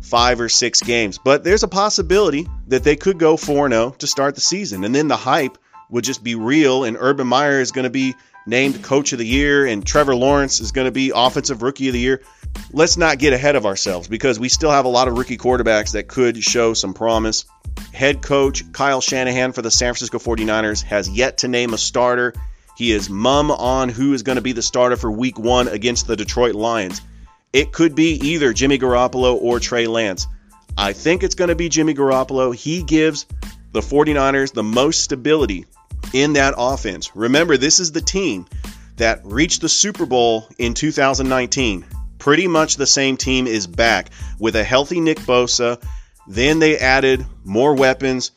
five 0.00 0.40
or 0.40 0.48
six 0.48 0.80
games. 0.80 1.18
But 1.18 1.44
there's 1.44 1.62
a 1.62 1.68
possibility 1.68 2.48
that 2.66 2.82
they 2.82 2.96
could 2.96 3.18
go 3.18 3.36
4 3.36 3.68
0 3.68 3.90
to 4.00 4.06
start 4.08 4.34
the 4.34 4.40
season, 4.40 4.82
and 4.82 4.92
then 4.92 5.06
the 5.06 5.16
hype 5.16 5.56
would 5.92 6.02
just 6.02 6.24
be 6.24 6.34
real, 6.34 6.82
and 6.82 6.96
Urban 6.98 7.28
Meyer 7.28 7.60
is 7.60 7.70
going 7.70 7.84
to 7.84 7.90
be 7.90 8.16
named 8.46 8.82
coach 8.82 9.12
of 9.12 9.18
the 9.18 9.26
year 9.26 9.66
and 9.66 9.86
Trevor 9.86 10.16
Lawrence 10.16 10.60
is 10.60 10.72
going 10.72 10.86
to 10.86 10.90
be 10.90 11.12
offensive 11.14 11.62
rookie 11.62 11.88
of 11.88 11.92
the 11.92 12.00
year. 12.00 12.22
Let's 12.72 12.96
not 12.96 13.18
get 13.18 13.32
ahead 13.32 13.56
of 13.56 13.66
ourselves 13.66 14.08
because 14.08 14.40
we 14.40 14.48
still 14.48 14.70
have 14.70 14.84
a 14.84 14.88
lot 14.88 15.08
of 15.08 15.16
rookie 15.16 15.36
quarterbacks 15.36 15.92
that 15.92 16.08
could 16.08 16.42
show 16.42 16.74
some 16.74 16.94
promise. 16.94 17.44
Head 17.92 18.22
coach 18.22 18.70
Kyle 18.72 19.00
Shanahan 19.00 19.52
for 19.52 19.62
the 19.62 19.70
San 19.70 19.94
Francisco 19.94 20.18
49ers 20.18 20.82
has 20.82 21.08
yet 21.08 21.38
to 21.38 21.48
name 21.48 21.72
a 21.72 21.78
starter. 21.78 22.34
He 22.76 22.92
is 22.92 23.08
mum 23.08 23.50
on 23.50 23.88
who 23.88 24.12
is 24.12 24.22
going 24.22 24.36
to 24.36 24.42
be 24.42 24.52
the 24.52 24.62
starter 24.62 24.96
for 24.96 25.10
week 25.10 25.38
one 25.38 25.68
against 25.68 26.06
the 26.06 26.16
Detroit 26.16 26.54
Lions. 26.54 27.00
It 27.52 27.72
could 27.72 27.94
be 27.94 28.14
either 28.14 28.52
Jimmy 28.52 28.78
Garoppolo 28.78 29.34
or 29.40 29.60
Trey 29.60 29.86
Lance. 29.86 30.26
I 30.76 30.94
think 30.94 31.22
it's 31.22 31.34
going 31.34 31.48
to 31.48 31.54
be 31.54 31.68
Jimmy 31.68 31.94
Garoppolo. 31.94 32.54
He 32.54 32.82
gives 32.82 33.26
the 33.72 33.80
49ers 33.80 34.52
the 34.52 34.62
most 34.62 35.02
stability 35.02 35.66
in 36.12 36.34
that 36.34 36.54
offense. 36.56 37.14
Remember, 37.14 37.56
this 37.56 37.80
is 37.80 37.92
the 37.92 38.00
team 38.00 38.46
that 38.96 39.20
reached 39.24 39.60
the 39.60 39.68
Super 39.68 40.06
Bowl 40.06 40.46
in 40.58 40.74
2019. 40.74 41.84
Pretty 42.18 42.46
much 42.46 42.76
the 42.76 42.86
same 42.86 43.16
team 43.16 43.46
is 43.46 43.66
back 43.66 44.10
with 44.38 44.54
a 44.56 44.64
healthy 44.64 45.00
Nick 45.00 45.18
Bosa. 45.20 45.82
Then 46.28 46.58
they 46.58 46.78
added 46.78 47.26
more 47.44 47.74
weapons. 47.74 48.30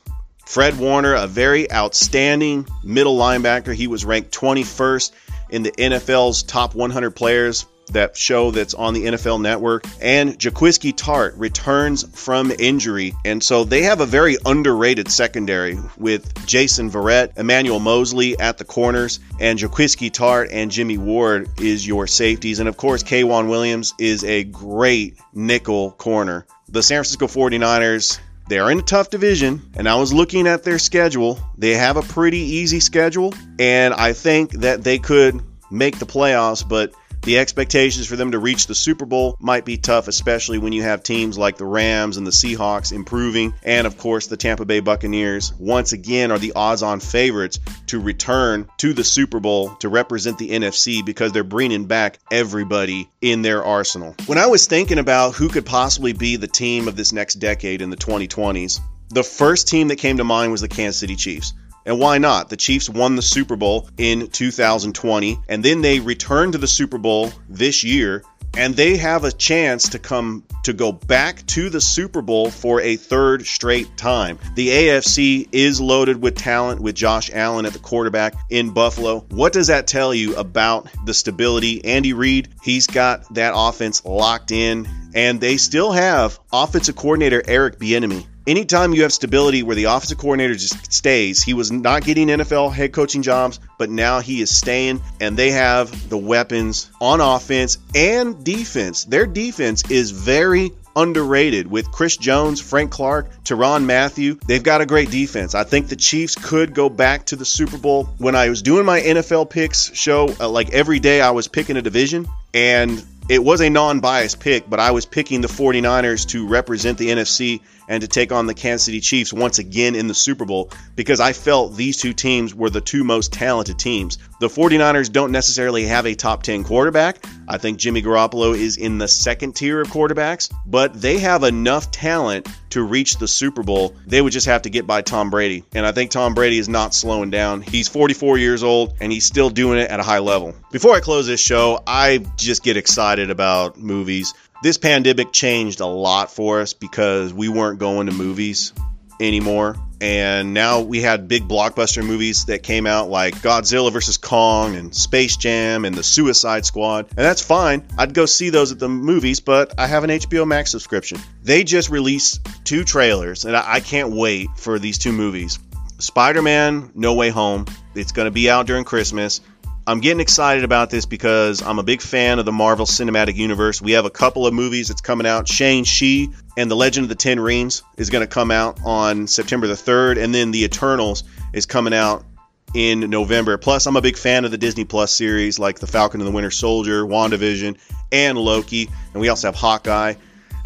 Fred 0.46 0.78
Warner, 0.78 1.14
a 1.14 1.28
very 1.28 1.72
outstanding 1.72 2.68
middle 2.84 3.18
linebacker. 3.18 3.74
He 3.74 3.88
was 3.88 4.06
ranked 4.06 4.32
21st 4.32 5.12
in 5.50 5.64
the 5.64 5.72
NFL's 5.72 6.44
top 6.44 6.76
100 6.76 7.12
players 7.12 7.66
that 7.88 8.18
show 8.18 8.52
that's 8.52 8.74
on 8.74 8.94
the 8.94 9.06
NFL 9.06 9.42
network. 9.42 9.86
And 10.02 10.38
Jaquiski 10.38 10.94
Tartt 10.94 11.34
returns 11.38 12.04
from 12.18 12.52
injury. 12.52 13.14
And 13.24 13.44
so 13.44 13.64
they 13.64 13.84
have 13.84 14.02
a 14.02 14.06
very 14.06 14.38
underrated 14.46 15.10
secondary 15.10 15.78
with 15.98 16.46
Jason 16.46 16.90
Verrett, 16.90 17.38
Emmanuel 17.38 17.80
Moseley 17.80 18.40
at 18.40 18.58
the 18.58 18.66
corners, 18.66 19.20
and 19.40 19.60
Jaquiski 19.60 20.12
Tartt 20.12 20.50
and 20.52 20.72
Jimmy 20.72 20.98
Ward 20.98 21.50
is 21.60 21.86
your 21.86 22.08
safeties. 22.08 22.60
And 22.60 22.70
of 22.70 22.78
course, 22.78 23.04
K'Waun 23.04 23.50
Williams 23.50 23.94
is 24.00 24.24
a 24.24 24.44
great 24.44 25.18
nickel 25.34 25.92
corner. 25.92 26.46
The 26.70 26.84
San 26.84 26.98
Francisco 26.98 27.28
49ers 27.28 28.20
they 28.48 28.60
are 28.60 28.70
in 28.70 28.78
a 28.78 28.84
tough 28.84 29.10
division, 29.10 29.72
and 29.76 29.90
I 29.90 29.96
was 29.96 30.14
looking 30.14 30.46
at 30.46 30.64
their 30.64 30.78
schedule. 30.78 31.40
They 31.58 31.72
have 31.72 31.98
a 31.98 32.04
pretty 32.04 32.38
easy 32.38 32.80
schedule, 32.80 33.34
and 33.58 33.92
I 33.92 34.14
think 34.14 34.52
that 34.52 34.84
they 34.84 35.00
could 35.00 35.42
make 35.72 35.98
the 35.98 36.06
playoffs, 36.06 36.68
but 36.68 36.94
the 37.26 37.40
expectations 37.40 38.08
for 38.08 38.16
them 38.16 38.32
to 38.32 38.40
reach 38.40 38.68
the 38.68 38.76
Super 38.76 39.06
Bowl 39.06 39.36
might 39.40 39.66
be 39.66 39.78
tough, 39.78 40.08
especially 40.08 40.60
when 40.60 40.74
you 40.74 40.84
have 40.84 41.04
teams 41.04 41.38
like 41.38 41.58
the 41.58 41.66
Rams 41.66 42.18
and 42.18 42.26
the 42.26 42.32
Seahawks 42.32 42.94
improving. 42.94 43.54
And 43.64 43.88
of 43.88 43.98
course, 43.98 44.28
the 44.28 44.38
Tampa 44.38 44.64
Bay 44.64 44.80
Buccaneers 44.80 45.52
once 45.60 45.92
again 45.92 46.32
are 46.32 46.38
the 46.38 46.54
odds 46.56 46.84
on 46.84 47.00
favorites 47.00 47.60
to 47.88 48.00
return 48.00 48.70
to 48.78 48.94
the 48.94 49.04
Super 49.04 49.40
Bowl 49.40 49.76
to 49.78 49.90
represent 49.90 50.38
the 50.38 50.52
NFC 50.52 51.04
because 51.04 51.32
they're 51.32 51.44
bringing 51.44 51.86
back 51.86 52.20
everybody 52.32 53.10
in 53.22 53.42
their 53.42 53.64
arsenal. 53.64 54.16
When 54.28 54.38
I 54.38 54.46
was 54.46 54.68
thinking 54.68 55.00
about 55.00 55.36
who 55.36 55.50
could 55.50 55.66
possibly 55.66 56.14
be 56.14 56.36
the 56.36 56.48
team 56.48 56.88
of 56.88 56.96
this 56.96 57.12
next 57.12 57.36
decade 57.36 57.82
in 57.82 57.90
the 57.90 57.98
2020s, 57.98 58.80
the 59.10 59.24
first 59.24 59.68
team 59.68 59.88
that 59.88 59.98
came 59.98 60.18
to 60.18 60.24
mind 60.24 60.52
was 60.52 60.62
the 60.62 60.68
Kansas 60.68 61.00
City 61.00 61.16
Chiefs. 61.16 61.54
And 61.86 62.00
why 62.00 62.18
not? 62.18 62.50
The 62.50 62.58
Chiefs 62.58 62.90
won 62.90 63.16
the 63.16 63.22
Super 63.22 63.56
Bowl 63.56 63.88
in 63.98 64.28
2020, 64.28 65.40
and 65.48 65.64
then 65.64 65.82
they 65.82 66.00
returned 66.00 66.54
to 66.54 66.58
the 66.58 66.68
Super 66.68 66.98
Bowl 66.98 67.32
this 67.48 67.84
year, 67.84 68.24
and 68.58 68.76
they 68.76 68.98
have 68.98 69.24
a 69.24 69.32
chance 69.32 69.90
to 69.90 70.00
come 70.00 70.44
to 70.64 70.74
go 70.74 70.92
back 70.92 71.46
to 71.46 71.70
the 71.70 71.82
Super 71.82 72.22
Bowl 72.22 72.50
for 72.50 72.82
a 72.82 72.96
third 72.96 73.46
straight 73.46 73.98
time. 73.98 74.40
The 74.56 74.70
AFC 74.70 75.48
is 75.52 75.80
loaded 75.80 76.22
with 76.22 76.36
talent 76.36 76.82
with 76.82 76.96
Josh 76.96 77.30
Allen 77.32 77.66
at 77.66 77.74
the 77.74 77.80
quarterback 77.80 78.34
in 78.50 78.72
Buffalo. 78.72 79.20
What 79.30 79.54
does 79.54 79.68
that 79.68 79.88
tell 79.88 80.14
you 80.14 80.36
about 80.38 80.88
the 81.06 81.14
stability? 81.14 81.86
Andy 81.86 82.14
Reid, 82.14 82.50
he's 82.64 82.88
got 82.88 83.32
that 83.36 83.54
offense 83.56 84.04
locked 84.06 84.52
in, 84.52 84.88
and 85.14 85.40
they 85.40 85.58
still 85.58 85.92
have 85.92 86.40
offensive 86.52 86.96
coordinator 86.96 87.44
Eric 87.46 87.78
Bieniemy 87.78 88.26
anytime 88.48 88.94
you 88.94 89.04
have 89.04 89.14
stability 89.14 89.64
where 89.64 89.76
the 89.76 89.86
offensive 89.86 90.18
coordinator 90.18 90.56
just 90.56 90.92
stays, 90.92 91.42
he 91.42 91.54
was 91.54 91.72
not 91.72 92.04
getting 92.04 92.28
NFL 92.28 92.74
head 92.74 92.94
coaching 92.94 93.22
jobs, 93.22 93.60
but 93.78 93.90
now 93.90 94.20
he 94.20 94.42
is 94.42 94.56
staying, 94.56 95.02
and 95.20 95.38
they 95.38 95.52
have 95.52 96.10
the 96.10 96.18
weapons 96.18 96.90
on 97.02 97.22
offense 97.22 97.78
and 97.94 98.44
defense. 98.44 99.06
Their 99.06 99.26
defense 99.26 99.90
is 99.90 100.12
very 100.12 100.72
underrated 100.96 101.68
with 101.68 101.92
Chris 101.92 102.16
Jones, 102.16 102.62
Frank 102.62 102.92
Clark, 102.92 103.44
Tyrann 103.44 103.86
Mathieu. 103.86 104.40
They've 104.48 104.64
got 104.64 104.82
a 104.82 104.86
great 104.86 105.12
defense. 105.12 105.54
I 105.54 105.64
think 105.64 105.90
the 105.90 105.96
Chiefs 105.96 106.36
could 106.36 106.74
go 106.74 106.90
back 106.90 107.26
to 107.28 107.36
the 107.36 107.46
Super 107.46 107.78
Bowl. 107.78 108.06
When 108.18 108.36
I 108.36 108.50
was 108.50 108.62
doing 108.62 108.86
my 108.86 109.02
NFL 109.02 109.50
picks 109.50 109.94
show, 109.94 110.34
uh, 110.40 110.48
like 110.48 110.70
every 110.70 111.00
day 111.00 111.22
I 111.22 111.32
was 111.32 111.48
picking 111.48 111.76
a 111.78 111.82
division, 111.82 112.28
and 112.54 113.04
it 113.28 113.44
was 113.44 113.62
a 113.62 113.70
non 113.70 114.00
biased 114.00 114.40
pick, 114.40 114.70
but 114.70 114.80
I 114.80 114.92
was 114.92 115.06
picking 115.06 115.42
the 115.42 115.48
49ers 115.48 116.30
to 116.30 116.48
represent 116.48 116.98
the 116.98 117.10
NFC 117.10 117.62
and 117.88 118.02
to 118.02 118.08
take 118.08 118.32
on 118.32 118.48
the 118.48 118.54
Kansas 118.54 118.86
City 118.86 119.00
Chiefs 119.00 119.34
once 119.34 119.60
again 119.60 119.96
in 119.96 120.08
the 120.08 120.14
Super 120.14 120.46
Bowl 120.46 120.72
because 120.96 121.20
I 121.20 121.34
felt 121.34 121.76
these 121.76 121.98
two 121.98 122.14
teams 122.14 122.54
were 122.54 122.70
the 122.70 122.82
two 122.82 123.04
most 123.04 123.34
talented 123.34 123.80
teams. 123.80 124.18
The 124.40 124.48
49ers 124.48 125.12
don't 125.12 125.32
necessarily 125.32 125.86
have 125.86 126.06
a 126.06 126.16
top 126.16 126.44
10 126.44 126.64
quarterback. 126.64 127.26
I 127.48 127.58
think 127.58 127.78
Jimmy 127.78 128.02
Garoppolo 128.02 128.56
is 128.56 128.78
in 128.78 128.98
the 128.98 129.08
second 129.08 129.56
tier 129.56 129.82
of 129.82 129.88
quarterbacks, 129.88 130.52
but 130.66 131.00
they 131.00 131.20
have 131.20 131.44
enough 131.44 131.92
talent 131.92 132.48
to 132.72 132.82
reach 132.82 133.18
the 133.18 133.28
Super 133.28 133.64
Bowl. 133.64 133.96
They 134.06 134.22
would 134.22 134.34
just 134.34 134.48
have 134.48 134.64
to 134.64 134.70
get 134.70 134.86
by 134.86 135.02
Tom 135.02 135.30
Brady. 135.30 135.64
And 135.74 135.86
I 135.86 135.94
think 135.94 136.12
Tom 136.12 136.34
Brady 136.34 136.58
is 136.58 136.68
not 136.68 136.94
slowing 136.94 137.30
down. 137.30 137.62
He's 137.62 137.88
44 137.88 138.38
years 138.38 138.64
old 138.64 138.96
and 139.00 139.12
he's 139.12 139.26
still 139.26 139.50
doing 139.50 139.80
it 139.80 139.90
at 139.90 140.00
a 140.00 140.04
high 140.04 140.20
level. 140.20 140.54
Before 140.72 140.94
I 140.94 141.00
close 141.00 141.28
this 141.28 141.40
show, 141.40 141.82
I 141.88 142.26
just 142.36 142.64
get 142.64 142.76
excited 142.76 143.30
about 143.30 143.78
movies 143.78 144.34
this 144.66 144.80
pandemic 144.80 145.32
changed 145.32 145.80
a 145.80 145.86
lot 145.86 146.32
for 146.32 146.60
us 146.60 146.74
because 146.74 147.32
we 147.32 147.48
weren't 147.50 147.78
going 147.78 148.08
to 148.08 148.12
movies 148.12 148.74
anymore. 149.22 149.76
And 150.02 150.56
now 150.56 150.82
we 150.82 151.02
had 151.02 151.28
big 151.28 151.48
blockbuster 151.48 152.04
movies 152.04 152.46
that 152.46 152.64
came 152.64 152.88
out 152.88 153.08
like 153.08 153.36
Godzilla 153.36 153.94
vs. 153.94 154.18
Kong 154.18 154.76
and 154.76 154.94
Space 154.94 155.38
Jam 155.38 155.86
and 155.86 155.94
The 155.94 156.02
Suicide 156.02 156.66
Squad. 156.66 157.10
And 157.10 157.20
that's 157.20 157.44
fine. 157.44 157.86
I'd 157.96 158.16
go 158.16 158.26
see 158.26 158.50
those 158.50 158.72
at 158.72 158.80
the 158.80 158.90
movies, 158.90 159.40
but 159.40 159.76
I 159.78 159.86
have 159.86 160.04
an 160.04 160.10
HBO 160.10 160.48
Max 160.48 160.72
subscription. 160.72 161.20
They 161.44 161.64
just 161.64 161.92
released 161.92 162.48
two 162.64 162.84
trailers, 162.84 163.46
and 163.46 163.56
I 163.56 163.82
can't 163.82 164.14
wait 164.14 164.48
for 164.58 164.80
these 164.80 164.98
two 164.98 165.12
movies. 165.12 165.60
Spider 166.00 166.42
Man 166.42 166.92
No 166.96 167.14
Way 167.14 167.30
Home. 167.30 167.66
It's 167.94 168.12
going 168.12 168.26
to 168.26 168.32
be 168.32 168.50
out 168.50 168.66
during 168.66 168.84
Christmas. 168.84 169.42
I'm 169.88 170.00
getting 170.00 170.20
excited 170.20 170.64
about 170.64 170.90
this 170.90 171.06
because 171.06 171.62
I'm 171.62 171.78
a 171.78 171.84
big 171.84 172.02
fan 172.02 172.40
of 172.40 172.46
the 172.46 172.52
Marvel 172.52 172.88
Cinematic 172.88 173.36
Universe. 173.36 173.84
We 173.84 173.92
have 173.92 174.06
a 174.06 174.10
couple 174.10 174.48
of 174.48 174.54
movies 174.54 174.88
that's 174.88 175.02
coming 175.02 175.28
out. 175.28 175.48
Shang-Chi 175.48 176.28
and 176.58 176.72
The 176.72 176.76
Legend 176.76 177.06
of 177.06 177.10
the 177.10 177.16
Ten 177.16 177.40
Rings 177.40 177.84
is 177.96 178.10
going 178.10 178.24
to 178.24 178.28
come 178.28 178.50
out 178.50 178.80
on 178.84 179.28
September 179.28 179.68
the 179.68 179.76
3rd, 179.76 180.18
and 180.18 180.34
then 180.34 180.50
The 180.50 180.64
Eternals 180.64 181.24
is 181.54 181.68
coming 181.68 181.94
out 181.94 182.26
in 182.74 183.12
November. 183.12 183.60
Plus, 183.60 183.86
I'm 183.86 183.96
a 183.96 184.02
big 184.02 184.18
fan 184.18 184.44
of 184.44 184.50
the 184.50 184.58
Disney 184.58 184.86
Plus 184.86 185.14
series 185.14 185.60
like 185.60 185.78
The 185.78 185.88
Falcon 185.88 186.20
and 186.20 186.28
the 186.28 186.34
Winter 186.34 186.50
Soldier, 186.50 187.06
WandaVision, 187.06 187.78
and 188.12 188.40
Loki. 188.40 188.90
And 189.14 189.22
we 189.22 189.30
also 189.30 189.50
have 189.50 189.56
Hawkeye. 189.56 190.16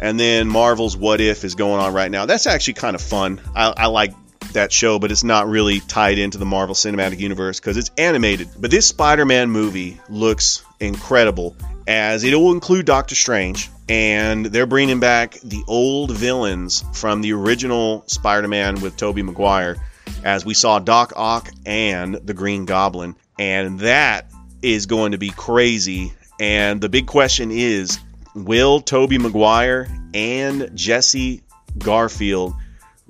And 0.00 0.18
then 0.18 0.48
Marvel's 0.48 0.96
What 0.96 1.20
If 1.20 1.44
is 1.44 1.54
going 1.56 1.78
on 1.78 1.92
right 1.92 2.10
now. 2.10 2.24
That's 2.24 2.46
actually 2.46 2.74
kind 2.74 2.94
of 2.94 3.02
fun. 3.02 3.38
I, 3.54 3.74
I 3.76 3.86
like 3.88 4.14
that 4.52 4.72
show, 4.72 4.98
but 4.98 5.10
it's 5.10 5.24
not 5.24 5.48
really 5.48 5.80
tied 5.80 6.18
into 6.18 6.38
the 6.38 6.46
Marvel 6.46 6.74
Cinematic 6.74 7.18
Universe 7.18 7.60
because 7.60 7.76
it's 7.76 7.90
animated. 7.98 8.48
But 8.58 8.70
this 8.70 8.86
Spider 8.86 9.24
Man 9.24 9.50
movie 9.50 10.00
looks 10.08 10.64
incredible 10.78 11.56
as 11.86 12.22
it 12.24 12.34
will 12.34 12.52
include 12.52 12.86
Doctor 12.86 13.14
Strange, 13.14 13.68
and 13.88 14.46
they're 14.46 14.66
bringing 14.66 15.00
back 15.00 15.34
the 15.40 15.62
old 15.66 16.12
villains 16.12 16.84
from 16.92 17.20
the 17.20 17.32
original 17.32 18.04
Spider 18.06 18.48
Man 18.48 18.80
with 18.80 18.96
Tobey 18.96 19.22
Maguire, 19.22 19.76
as 20.22 20.44
we 20.44 20.54
saw 20.54 20.78
Doc 20.78 21.12
Ock 21.16 21.50
and 21.66 22.14
the 22.14 22.34
Green 22.34 22.64
Goblin. 22.64 23.16
And 23.38 23.80
that 23.80 24.26
is 24.62 24.86
going 24.86 25.12
to 25.12 25.18
be 25.18 25.30
crazy. 25.30 26.12
And 26.38 26.80
the 26.80 26.88
big 26.88 27.06
question 27.06 27.50
is 27.50 27.98
will 28.34 28.80
Tobey 28.80 29.18
Maguire 29.18 29.88
and 30.14 30.70
Jesse 30.74 31.42
Garfield 31.78 32.54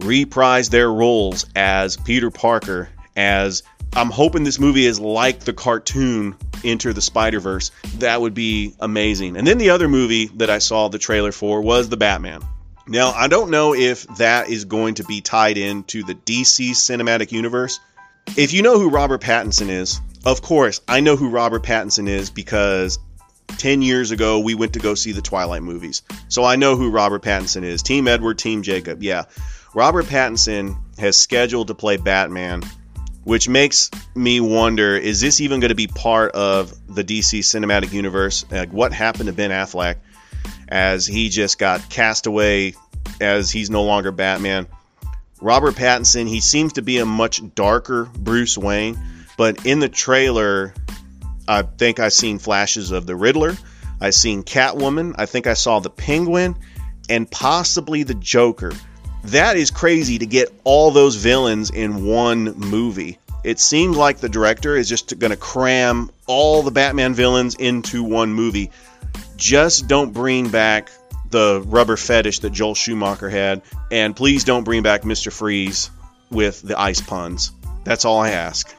reprise 0.00 0.70
their 0.70 0.90
roles 0.90 1.46
as 1.54 1.96
Peter 1.96 2.30
Parker 2.30 2.88
as 3.16 3.62
I'm 3.92 4.10
hoping 4.10 4.44
this 4.44 4.60
movie 4.60 4.86
is 4.86 5.00
like 5.00 5.40
the 5.40 5.52
cartoon 5.52 6.36
Enter 6.62 6.92
the 6.92 7.00
Spider 7.00 7.40
Verse. 7.40 7.70
That 7.98 8.20
would 8.20 8.34
be 8.34 8.74
amazing. 8.78 9.36
And 9.36 9.46
then 9.46 9.58
the 9.58 9.70
other 9.70 9.88
movie 9.88 10.26
that 10.36 10.50
I 10.50 10.58
saw 10.58 10.88
the 10.88 10.98
trailer 10.98 11.32
for 11.32 11.60
was 11.60 11.88
The 11.88 11.96
Batman. 11.96 12.42
Now, 12.86 13.10
I 13.10 13.28
don't 13.28 13.50
know 13.50 13.74
if 13.74 14.06
that 14.16 14.48
is 14.48 14.64
going 14.64 14.94
to 14.94 15.04
be 15.04 15.20
tied 15.20 15.58
into 15.58 16.02
the 16.02 16.14
DC 16.14 16.70
cinematic 16.70 17.32
universe. 17.32 17.80
If 18.36 18.52
you 18.52 18.62
know 18.62 18.78
who 18.78 18.90
Robert 18.90 19.20
Pattinson 19.20 19.68
is, 19.68 20.00
of 20.24 20.42
course, 20.42 20.80
I 20.86 21.00
know 21.00 21.16
who 21.16 21.28
Robert 21.28 21.62
Pattinson 21.62 22.08
is 22.08 22.30
because 22.30 22.98
10 23.58 23.82
years 23.82 24.10
ago 24.10 24.40
we 24.40 24.54
went 24.54 24.74
to 24.74 24.78
go 24.78 24.94
see 24.94 25.12
the 25.12 25.22
Twilight 25.22 25.62
movies. 25.62 26.02
So 26.28 26.44
I 26.44 26.56
know 26.56 26.76
who 26.76 26.90
Robert 26.90 27.22
Pattinson 27.22 27.62
is. 27.62 27.82
Team 27.82 28.06
Edward, 28.06 28.38
Team 28.38 28.62
Jacob. 28.62 29.02
Yeah. 29.02 29.24
Robert 29.74 30.06
Pattinson 30.06 30.76
has 30.98 31.16
scheduled 31.16 31.68
to 31.68 31.74
play 31.74 31.96
Batman, 31.96 32.62
which 33.24 33.48
makes 33.48 33.90
me 34.14 34.40
wonder 34.40 34.96
is 34.96 35.20
this 35.20 35.40
even 35.40 35.60
going 35.60 35.68
to 35.68 35.76
be 35.76 35.86
part 35.86 36.32
of 36.32 36.74
the 36.92 37.04
DC 37.04 37.40
cinematic 37.40 37.92
universe? 37.92 38.44
Like, 38.50 38.72
what 38.72 38.92
happened 38.92 39.26
to 39.26 39.32
Ben 39.32 39.50
Affleck 39.50 39.96
as 40.68 41.06
he 41.06 41.28
just 41.28 41.58
got 41.58 41.88
cast 41.88 42.26
away 42.26 42.74
as 43.20 43.50
he's 43.50 43.70
no 43.70 43.84
longer 43.84 44.10
Batman? 44.10 44.66
Robert 45.40 45.74
Pattinson, 45.74 46.28
he 46.28 46.40
seems 46.40 46.74
to 46.74 46.82
be 46.82 46.98
a 46.98 47.06
much 47.06 47.40
darker 47.54 48.04
Bruce 48.04 48.58
Wayne, 48.58 48.98
but 49.36 49.64
in 49.64 49.78
the 49.78 49.88
trailer, 49.88 50.74
I 51.46 51.62
think 51.62 51.98
I've 51.98 52.12
seen 52.12 52.38
flashes 52.38 52.90
of 52.90 53.06
the 53.06 53.16
Riddler. 53.16 53.56
I've 54.00 54.14
seen 54.14 54.42
Catwoman. 54.42 55.14
I 55.16 55.26
think 55.26 55.46
I 55.46 55.54
saw 55.54 55.78
the 55.78 55.90
Penguin 55.90 56.56
and 57.08 57.30
possibly 57.30 58.02
the 58.02 58.14
Joker. 58.14 58.72
That 59.24 59.56
is 59.56 59.70
crazy 59.70 60.18
to 60.18 60.26
get 60.26 60.52
all 60.64 60.90
those 60.90 61.16
villains 61.16 61.70
in 61.70 62.04
one 62.04 62.56
movie. 62.56 63.18
It 63.44 63.58
seems 63.58 63.96
like 63.96 64.18
the 64.18 64.28
director 64.28 64.76
is 64.76 64.88
just 64.88 65.18
going 65.18 65.30
to 65.30 65.36
cram 65.36 66.10
all 66.26 66.62
the 66.62 66.70
Batman 66.70 67.14
villains 67.14 67.54
into 67.54 68.02
one 68.02 68.32
movie. 68.32 68.70
Just 69.36 69.88
don't 69.88 70.12
bring 70.12 70.48
back 70.48 70.90
the 71.30 71.62
rubber 71.66 71.96
fetish 71.96 72.40
that 72.40 72.50
Joel 72.50 72.74
Schumacher 72.74 73.30
had, 73.30 73.62
and 73.90 74.14
please 74.14 74.44
don't 74.44 74.64
bring 74.64 74.82
back 74.82 75.02
Mr. 75.02 75.32
Freeze 75.32 75.90
with 76.30 76.60
the 76.62 76.78
ice 76.78 77.00
puns. 77.00 77.52
That's 77.84 78.04
all 78.04 78.18
I 78.18 78.30
ask. 78.30 78.74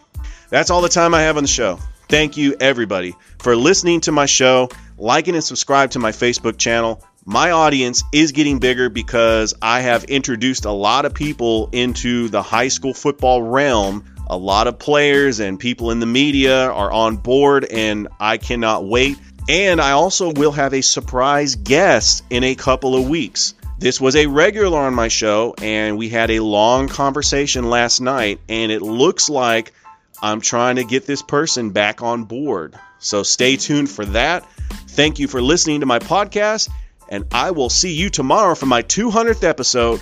That's 0.49 0.69
all 0.69 0.81
the 0.81 0.89
time 0.89 1.13
I 1.13 1.21
have 1.21 1.37
on 1.37 1.43
the 1.43 1.49
show. 1.49 1.79
Thank 2.09 2.35
you, 2.35 2.55
everybody, 2.59 3.15
for 3.39 3.55
listening 3.55 4.01
to 4.01 4.11
my 4.11 4.25
show, 4.25 4.69
liking 4.97 5.33
and 5.33 5.43
subscribe 5.43 5.91
to 5.91 5.99
my 5.99 6.11
Facebook 6.11 6.57
channel 6.57 7.01
my 7.25 7.51
audience 7.51 8.03
is 8.11 8.31
getting 8.31 8.59
bigger 8.59 8.89
because 8.89 9.53
I 9.61 9.81
have 9.81 10.05
introduced 10.05 10.65
a 10.65 10.71
lot 10.71 11.05
of 11.05 11.13
people 11.13 11.69
into 11.71 12.29
the 12.29 12.41
high 12.41 12.69
school 12.69 12.93
football 12.93 13.43
realm. 13.43 14.05
A 14.27 14.37
lot 14.37 14.67
of 14.67 14.79
players 14.79 15.39
and 15.39 15.59
people 15.59 15.91
in 15.91 15.99
the 15.99 16.05
media 16.05 16.69
are 16.71 16.91
on 16.91 17.17
board, 17.17 17.65
and 17.65 18.07
I 18.19 18.37
cannot 18.37 18.85
wait. 18.85 19.17
And 19.47 19.79
I 19.81 19.91
also 19.91 20.31
will 20.31 20.51
have 20.51 20.73
a 20.73 20.81
surprise 20.81 21.55
guest 21.55 22.23
in 22.29 22.43
a 22.43 22.55
couple 22.55 22.95
of 22.95 23.07
weeks. 23.07 23.53
This 23.77 23.99
was 23.99 24.15
a 24.15 24.27
regular 24.27 24.79
on 24.79 24.93
my 24.93 25.07
show, 25.07 25.53
and 25.61 25.97
we 25.97 26.09
had 26.09 26.31
a 26.31 26.39
long 26.39 26.87
conversation 26.87 27.69
last 27.69 27.99
night, 27.99 28.39
and 28.47 28.71
it 28.71 28.81
looks 28.81 29.29
like 29.29 29.73
I'm 30.21 30.41
trying 30.41 30.77
to 30.77 30.83
get 30.83 31.05
this 31.05 31.21
person 31.21 31.71
back 31.71 32.01
on 32.01 32.23
board. 32.23 32.75
So 32.99 33.23
stay 33.23 33.57
tuned 33.57 33.89
for 33.89 34.05
that. 34.05 34.47
Thank 34.89 35.19
you 35.19 35.27
for 35.27 35.41
listening 35.41 35.79
to 35.79 35.85
my 35.85 35.99
podcast 35.99 36.69
and 37.11 37.25
I 37.31 37.51
will 37.51 37.69
see 37.69 37.93
you 37.93 38.09
tomorrow 38.09 38.55
for 38.55 38.65
my 38.65 38.81
200th 38.81 39.43
episode. 39.43 40.01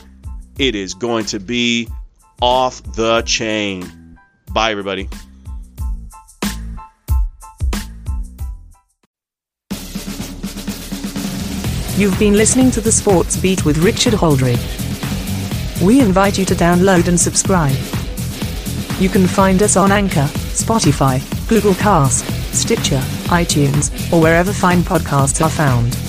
It 0.59 0.75
is 0.75 0.93
going 0.93 1.25
to 1.25 1.39
be 1.39 1.89
off 2.39 2.83
the 2.83 3.23
chain. 3.23 4.17
Bye, 4.53 4.71
everybody. 4.71 5.09
You've 11.97 12.17
been 12.17 12.35
listening 12.35 12.71
to 12.71 12.79
the 12.79 12.91
Sports 12.91 13.35
Beat 13.35 13.65
with 13.65 13.79
Richard 13.79 14.13
Holdridge. 14.13 14.61
We 15.81 15.99
invite 15.99 16.37
you 16.37 16.45
to 16.45 16.53
download 16.53 17.07
and 17.07 17.19
subscribe. 17.19 17.75
You 19.01 19.09
can 19.09 19.25
find 19.27 19.63
us 19.63 19.75
on 19.75 19.91
Anchor, 19.91 20.29
Spotify, 20.53 21.19
Google 21.49 21.73
Cast, 21.73 22.25
Stitcher, 22.53 23.01
iTunes, 23.29 24.13
or 24.13 24.21
wherever 24.21 24.53
fine 24.53 24.79
podcasts 24.79 25.43
are 25.43 25.49
found. 25.49 26.08